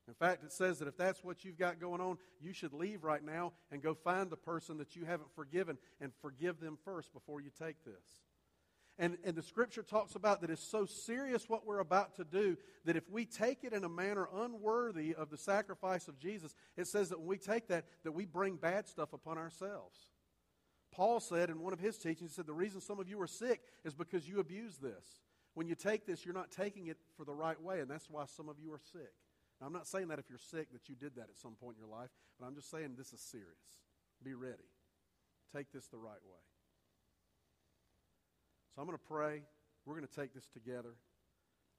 In 0.07 0.15
fact, 0.15 0.43
it 0.43 0.51
says 0.51 0.79
that 0.79 0.87
if 0.87 0.97
that's 0.97 1.23
what 1.23 1.45
you've 1.45 1.59
got 1.59 1.79
going 1.79 2.01
on, 2.01 2.17
you 2.39 2.53
should 2.53 2.73
leave 2.73 3.03
right 3.03 3.23
now 3.23 3.53
and 3.71 3.83
go 3.83 3.93
find 3.93 4.29
the 4.29 4.37
person 4.37 4.77
that 4.79 4.95
you 4.95 5.05
haven't 5.05 5.33
forgiven 5.35 5.77
and 5.99 6.11
forgive 6.21 6.59
them 6.59 6.77
first 6.83 7.13
before 7.13 7.39
you 7.39 7.51
take 7.57 7.83
this. 7.85 8.23
And, 9.01 9.17
and 9.23 9.35
the 9.35 9.41
scripture 9.41 9.81
talks 9.81 10.13
about 10.13 10.41
that 10.41 10.51
it's 10.51 10.61
so 10.61 10.85
serious 10.85 11.49
what 11.49 11.65
we're 11.65 11.79
about 11.79 12.17
to 12.17 12.23
do 12.23 12.55
that 12.85 12.95
if 12.95 13.09
we 13.09 13.25
take 13.25 13.63
it 13.63 13.73
in 13.73 13.83
a 13.83 13.89
manner 13.89 14.27
unworthy 14.31 15.15
of 15.15 15.31
the 15.31 15.39
sacrifice 15.39 16.07
of 16.07 16.19
Jesus, 16.19 16.53
it 16.77 16.85
says 16.85 17.09
that 17.09 17.17
when 17.17 17.27
we 17.27 17.39
take 17.39 17.67
that, 17.69 17.85
that 18.03 18.11
we 18.11 18.25
bring 18.25 18.57
bad 18.57 18.87
stuff 18.87 19.11
upon 19.11 19.39
ourselves. 19.39 19.97
Paul 20.91 21.19
said 21.19 21.49
in 21.49 21.61
one 21.61 21.73
of 21.73 21.79
his 21.79 21.97
teachings, 21.97 22.29
he 22.29 22.35
said, 22.35 22.45
The 22.45 22.53
reason 22.53 22.79
some 22.79 22.99
of 22.99 23.09
you 23.09 23.19
are 23.21 23.27
sick 23.27 23.61
is 23.83 23.95
because 23.95 24.29
you 24.29 24.39
abuse 24.39 24.77
this. 24.77 25.23
When 25.55 25.65
you 25.65 25.73
take 25.73 26.05
this, 26.05 26.23
you're 26.23 26.35
not 26.35 26.51
taking 26.51 26.85
it 26.85 26.97
for 27.17 27.25
the 27.25 27.33
right 27.33 27.59
way, 27.59 27.79
and 27.79 27.89
that's 27.89 28.07
why 28.07 28.25
some 28.25 28.49
of 28.49 28.57
you 28.59 28.71
are 28.71 28.81
sick. 28.93 29.13
Now, 29.59 29.65
I'm 29.65 29.73
not 29.73 29.87
saying 29.87 30.09
that 30.09 30.19
if 30.19 30.29
you're 30.29 30.37
sick 30.37 30.71
that 30.73 30.89
you 30.89 30.95
did 30.95 31.15
that 31.15 31.29
at 31.29 31.39
some 31.41 31.55
point 31.55 31.77
in 31.77 31.87
your 31.87 31.97
life, 31.97 32.11
but 32.39 32.45
I'm 32.45 32.53
just 32.53 32.69
saying 32.69 32.93
this 32.99 33.13
is 33.13 33.19
serious. 33.19 33.49
Be 34.23 34.35
ready. 34.35 34.69
Take 35.55 35.71
this 35.71 35.87
the 35.87 35.97
right 35.97 36.21
way. 36.23 36.50
I'm 38.81 38.87
going 38.87 38.97
to 38.97 39.07
pray. 39.07 39.43
We're 39.85 39.93
going 39.93 40.07
to 40.07 40.19
take 40.19 40.33
this 40.33 40.47
together. 40.47 40.95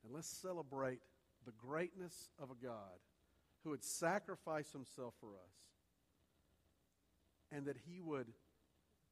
And 0.05 0.15
let's 0.15 0.29
celebrate 0.29 1.01
the 1.45 1.51
greatness 1.51 2.31
of 2.41 2.49
a 2.53 2.65
God 2.65 3.03
who 3.65 3.71
would 3.71 3.83
sacrifice 3.83 4.71
himself 4.71 5.15
for 5.19 5.31
us 5.31 5.53
and 7.51 7.67
that 7.67 7.75
he 7.89 8.01
would 8.01 8.29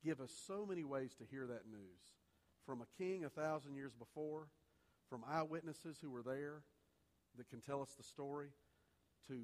give 0.05 0.21
us 0.21 0.31
so 0.47 0.65
many 0.65 0.85
ways 0.85 1.17
to 1.17 1.25
hear 1.33 1.49
that 1.49 1.67
news 1.69 2.21
from 2.65 2.81
a 2.81 3.03
king 3.03 3.25
a 3.25 3.29
thousand 3.29 3.75
years 3.75 3.93
before, 3.99 4.47
from 5.09 5.25
eyewitnesses 5.29 5.99
who 6.01 6.11
were 6.11 6.23
there 6.23 6.63
that 7.37 7.51
can 7.51 7.61
tell 7.61 7.83
us 7.83 7.95
the 7.97 8.05
story, 8.05 8.51
to 9.27 9.35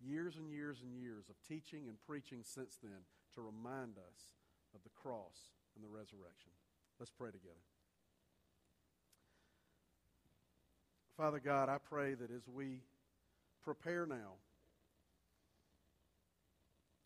years 0.00 0.36
and 0.36 0.48
years 0.48 0.78
and 0.80 0.94
years 0.94 1.24
of 1.28 1.34
teaching 1.48 1.88
and 1.88 1.96
preaching 2.06 2.42
since 2.44 2.78
then 2.80 3.02
to 3.34 3.40
remind 3.40 3.98
us 3.98 4.36
of 4.76 4.82
the 4.84 4.90
cross 4.90 5.50
and 5.74 5.82
the 5.82 5.88
resurrection. 5.88 6.52
Let's 7.00 7.10
pray 7.10 7.32
together. 7.32 7.75
Father 11.16 11.40
God, 11.40 11.70
I 11.70 11.78
pray 11.78 12.12
that 12.12 12.30
as 12.30 12.42
we 12.46 12.80
prepare 13.64 14.04
now 14.04 14.34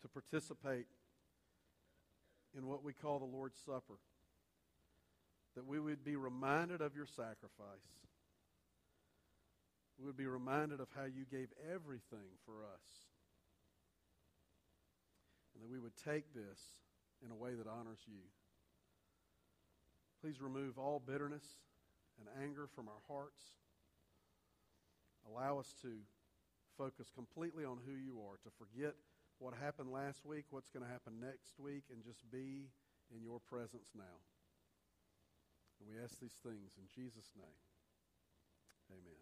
to 0.01 0.07
participate 0.09 0.85
in 2.57 2.67
what 2.67 2.83
we 2.83 2.91
call 2.91 3.19
the 3.19 3.25
Lord's 3.25 3.57
Supper, 3.65 3.99
that 5.55 5.65
we 5.65 5.79
would 5.79 6.03
be 6.03 6.17
reminded 6.17 6.81
of 6.81 6.93
your 6.93 7.05
sacrifice. 7.05 7.87
We 9.97 10.05
would 10.05 10.17
be 10.17 10.27
reminded 10.27 10.81
of 10.81 10.87
how 10.95 11.05
you 11.05 11.23
gave 11.31 11.47
everything 11.73 12.35
for 12.45 12.63
us. 12.63 12.83
And 15.53 15.63
that 15.63 15.71
we 15.71 15.79
would 15.79 15.95
take 15.95 16.33
this 16.33 16.59
in 17.23 17.31
a 17.31 17.35
way 17.35 17.53
that 17.53 17.67
honors 17.67 17.99
you. 18.07 18.23
Please 20.21 20.41
remove 20.41 20.77
all 20.77 21.01
bitterness 21.05 21.45
and 22.19 22.27
anger 22.43 22.67
from 22.75 22.87
our 22.89 23.01
hearts. 23.07 23.41
Allow 25.29 25.59
us 25.59 25.73
to 25.81 25.89
focus 26.77 27.11
completely 27.13 27.65
on 27.65 27.77
who 27.85 27.93
you 27.93 28.19
are, 28.21 28.37
to 28.43 28.49
forget 28.57 28.95
what 29.39 29.53
happened 29.53 29.91
last 29.91 30.25
week, 30.25 30.45
what's 30.49 30.69
going 30.69 30.85
to 30.85 30.91
happen 30.91 31.19
next 31.19 31.59
week, 31.59 31.83
and 31.91 32.03
just 32.03 32.29
be 32.31 32.69
in 33.15 33.23
your 33.23 33.39
presence 33.39 33.89
now. 33.95 34.21
And 35.79 35.89
we 35.89 36.01
ask 36.03 36.19
these 36.19 36.37
things 36.43 36.77
in 36.77 36.85
Jesus' 36.93 37.31
name. 37.35 37.57
Amen. 38.91 39.21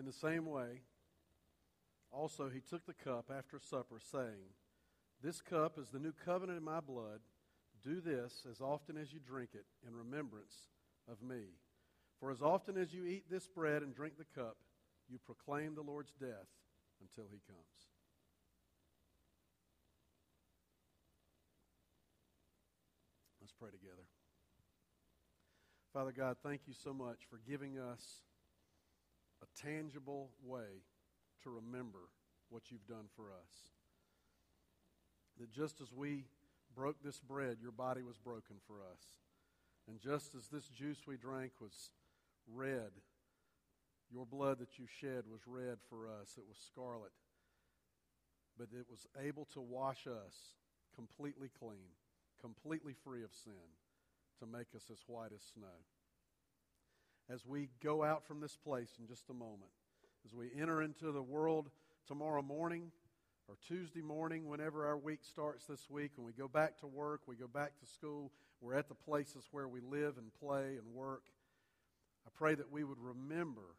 In 0.00 0.06
the 0.06 0.12
same 0.14 0.46
way, 0.46 0.80
also 2.10 2.48
he 2.48 2.60
took 2.60 2.86
the 2.86 2.94
cup 2.94 3.30
after 3.30 3.60
supper, 3.60 4.00
saying, 4.00 4.48
This 5.22 5.42
cup 5.42 5.78
is 5.78 5.90
the 5.90 5.98
new 5.98 6.14
covenant 6.24 6.56
in 6.56 6.64
my 6.64 6.80
blood. 6.80 7.20
Do 7.84 8.00
this 8.00 8.46
as 8.50 8.62
often 8.62 8.96
as 8.96 9.12
you 9.12 9.20
drink 9.20 9.50
it 9.52 9.66
in 9.86 9.94
remembrance 9.94 10.54
of 11.06 11.20
me. 11.22 11.42
For 12.18 12.30
as 12.30 12.40
often 12.40 12.78
as 12.78 12.94
you 12.94 13.04
eat 13.04 13.24
this 13.30 13.46
bread 13.46 13.82
and 13.82 13.94
drink 13.94 14.14
the 14.16 14.40
cup, 14.40 14.56
you 15.06 15.18
proclaim 15.18 15.74
the 15.74 15.82
Lord's 15.82 16.14
death 16.18 16.48
until 17.02 17.28
he 17.30 17.40
comes. 17.46 17.90
Let's 23.38 23.52
pray 23.52 23.70
together. 23.70 24.06
Father 25.92 26.12
God, 26.12 26.38
thank 26.42 26.62
you 26.66 26.72
so 26.72 26.94
much 26.94 27.18
for 27.28 27.38
giving 27.46 27.78
us 27.78 28.22
a 29.42 29.66
tangible 29.66 30.30
way 30.44 30.84
to 31.42 31.50
remember 31.50 32.10
what 32.48 32.70
you've 32.70 32.86
done 32.86 33.06
for 33.16 33.24
us. 33.30 33.72
That 35.38 35.50
just 35.50 35.80
as 35.80 35.92
we 35.92 36.24
broke 36.74 37.02
this 37.02 37.20
bread, 37.20 37.58
your 37.60 37.72
body 37.72 38.02
was 38.02 38.18
broken 38.18 38.56
for 38.66 38.76
us. 38.76 39.02
And 39.88 39.98
just 39.98 40.34
as 40.34 40.48
this 40.48 40.68
juice 40.68 41.06
we 41.06 41.16
drank 41.16 41.52
was 41.60 41.90
red, 42.46 42.90
your 44.12 44.26
blood 44.26 44.58
that 44.58 44.78
you 44.78 44.86
shed 45.00 45.24
was 45.30 45.40
red 45.46 45.78
for 45.88 46.06
us. 46.08 46.34
It 46.36 46.44
was 46.48 46.58
scarlet. 46.58 47.12
But 48.58 48.68
it 48.78 48.86
was 48.90 49.06
able 49.24 49.46
to 49.54 49.60
wash 49.60 50.06
us 50.06 50.34
completely 50.94 51.50
clean, 51.58 51.94
completely 52.40 52.94
free 53.04 53.22
of 53.22 53.30
sin, 53.32 53.70
to 54.40 54.46
make 54.46 54.74
us 54.74 54.90
as 54.90 54.98
white 55.06 55.32
as 55.34 55.42
snow 55.54 55.78
as 57.32 57.46
we 57.46 57.68
go 57.82 58.02
out 58.02 58.26
from 58.26 58.40
this 58.40 58.56
place 58.56 58.90
in 58.98 59.06
just 59.06 59.30
a 59.30 59.34
moment. 59.34 59.70
As 60.26 60.34
we 60.34 60.50
enter 60.60 60.82
into 60.82 61.12
the 61.12 61.22
world 61.22 61.70
tomorrow 62.06 62.42
morning 62.42 62.90
or 63.48 63.56
Tuesday 63.66 64.02
morning, 64.02 64.48
whenever 64.48 64.86
our 64.86 64.98
week 64.98 65.20
starts 65.22 65.66
this 65.66 65.88
week, 65.88 66.12
when 66.16 66.26
we 66.26 66.32
go 66.32 66.48
back 66.48 66.78
to 66.80 66.86
work, 66.86 67.22
we 67.26 67.36
go 67.36 67.46
back 67.46 67.78
to 67.78 67.86
school, 67.86 68.32
we're 68.60 68.74
at 68.74 68.88
the 68.88 68.94
places 68.94 69.48
where 69.52 69.68
we 69.68 69.80
live 69.80 70.18
and 70.18 70.32
play 70.40 70.76
and 70.76 70.94
work. 70.94 71.22
I 72.26 72.30
pray 72.36 72.54
that 72.54 72.70
we 72.70 72.84
would 72.84 73.00
remember 73.00 73.76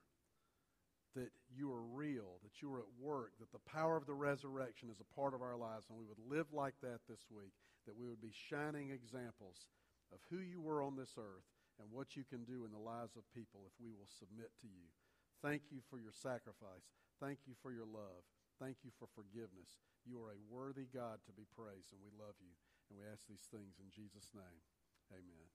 that 1.15 1.31
you 1.53 1.71
are 1.73 1.81
real, 1.81 2.39
that 2.43 2.61
you 2.61 2.73
are 2.73 2.79
at 2.79 2.85
work, 3.01 3.33
that 3.39 3.51
the 3.51 3.69
power 3.69 3.97
of 3.97 4.05
the 4.05 4.13
resurrection 4.13 4.89
is 4.89 5.01
a 5.01 5.15
part 5.19 5.33
of 5.33 5.41
our 5.41 5.57
lives, 5.57 5.87
and 5.89 5.97
we 5.97 6.05
would 6.05 6.37
live 6.37 6.47
like 6.53 6.75
that 6.81 7.01
this 7.09 7.25
week, 7.29 7.51
that 7.85 7.97
we 7.97 8.07
would 8.07 8.21
be 8.21 8.31
shining 8.49 8.91
examples 8.91 9.67
of 10.13 10.19
who 10.29 10.37
you 10.37 10.61
were 10.61 10.81
on 10.81 10.95
this 10.95 11.15
earth 11.17 11.43
and 11.79 11.87
what 11.91 12.15
you 12.15 12.23
can 12.27 12.43
do 12.43 12.65
in 12.65 12.71
the 12.71 12.81
lives 12.81 13.15
of 13.15 13.23
people 13.31 13.63
if 13.69 13.75
we 13.79 13.93
will 13.93 14.09
submit 14.19 14.51
to 14.61 14.67
you. 14.67 14.87
Thank 15.41 15.69
you 15.71 15.79
for 15.89 15.97
your 15.97 16.13
sacrifice. 16.13 16.91
Thank 17.19 17.45
you 17.47 17.53
for 17.61 17.71
your 17.71 17.87
love. 17.87 18.25
Thank 18.59 18.83
you 18.83 18.91
for 18.99 19.09
forgiveness. 19.13 19.81
You 20.05 20.21
are 20.21 20.33
a 20.33 20.45
worthy 20.49 20.85
God 20.93 21.17
to 21.25 21.33
be 21.33 21.49
praised, 21.57 21.93
and 21.93 22.01
we 22.01 22.13
love 22.13 22.37
you. 22.41 22.53
And 22.89 22.99
we 22.99 23.05
ask 23.09 23.25
these 23.25 23.47
things 23.49 23.81
in 23.81 23.89
Jesus' 23.89 24.29
name. 24.33 24.61
Amen. 25.13 25.47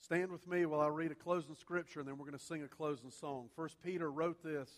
Stand 0.00 0.32
with 0.32 0.48
me 0.48 0.66
while 0.66 0.80
I 0.80 0.88
read 0.88 1.12
a 1.12 1.14
closing 1.14 1.54
scripture, 1.54 2.00
and 2.00 2.08
then 2.08 2.16
we're 2.16 2.26
going 2.26 2.38
to 2.38 2.44
sing 2.44 2.62
a 2.62 2.68
closing 2.68 3.10
song. 3.10 3.48
First 3.54 3.76
Peter 3.82 4.10
wrote 4.10 4.42
this. 4.42 4.68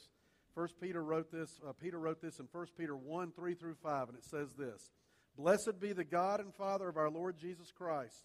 First 0.55 0.81
Peter 0.81 1.03
wrote 1.03 1.31
this. 1.33 1.61
Uh, 1.67 1.73
Peter 1.73 1.99
wrote 1.99 2.21
this 2.21 2.39
in 2.39 2.47
First 2.47 2.77
Peter 2.77 2.97
1, 2.97 3.33
3 3.33 3.55
through 3.55 3.75
5, 3.75 4.09
and 4.09 4.19
it 4.19 4.25
says 4.25 4.55
this 4.59 4.91
Blessed 5.37 5.81
be 5.81 5.93
the 5.93 6.05
God 6.05 6.41
and 6.41 6.55
Father 6.55 6.89
of 6.89 6.97
our 6.97 7.11
Lord 7.11 7.37
Jesus 7.39 7.73
Christ. 7.73 8.25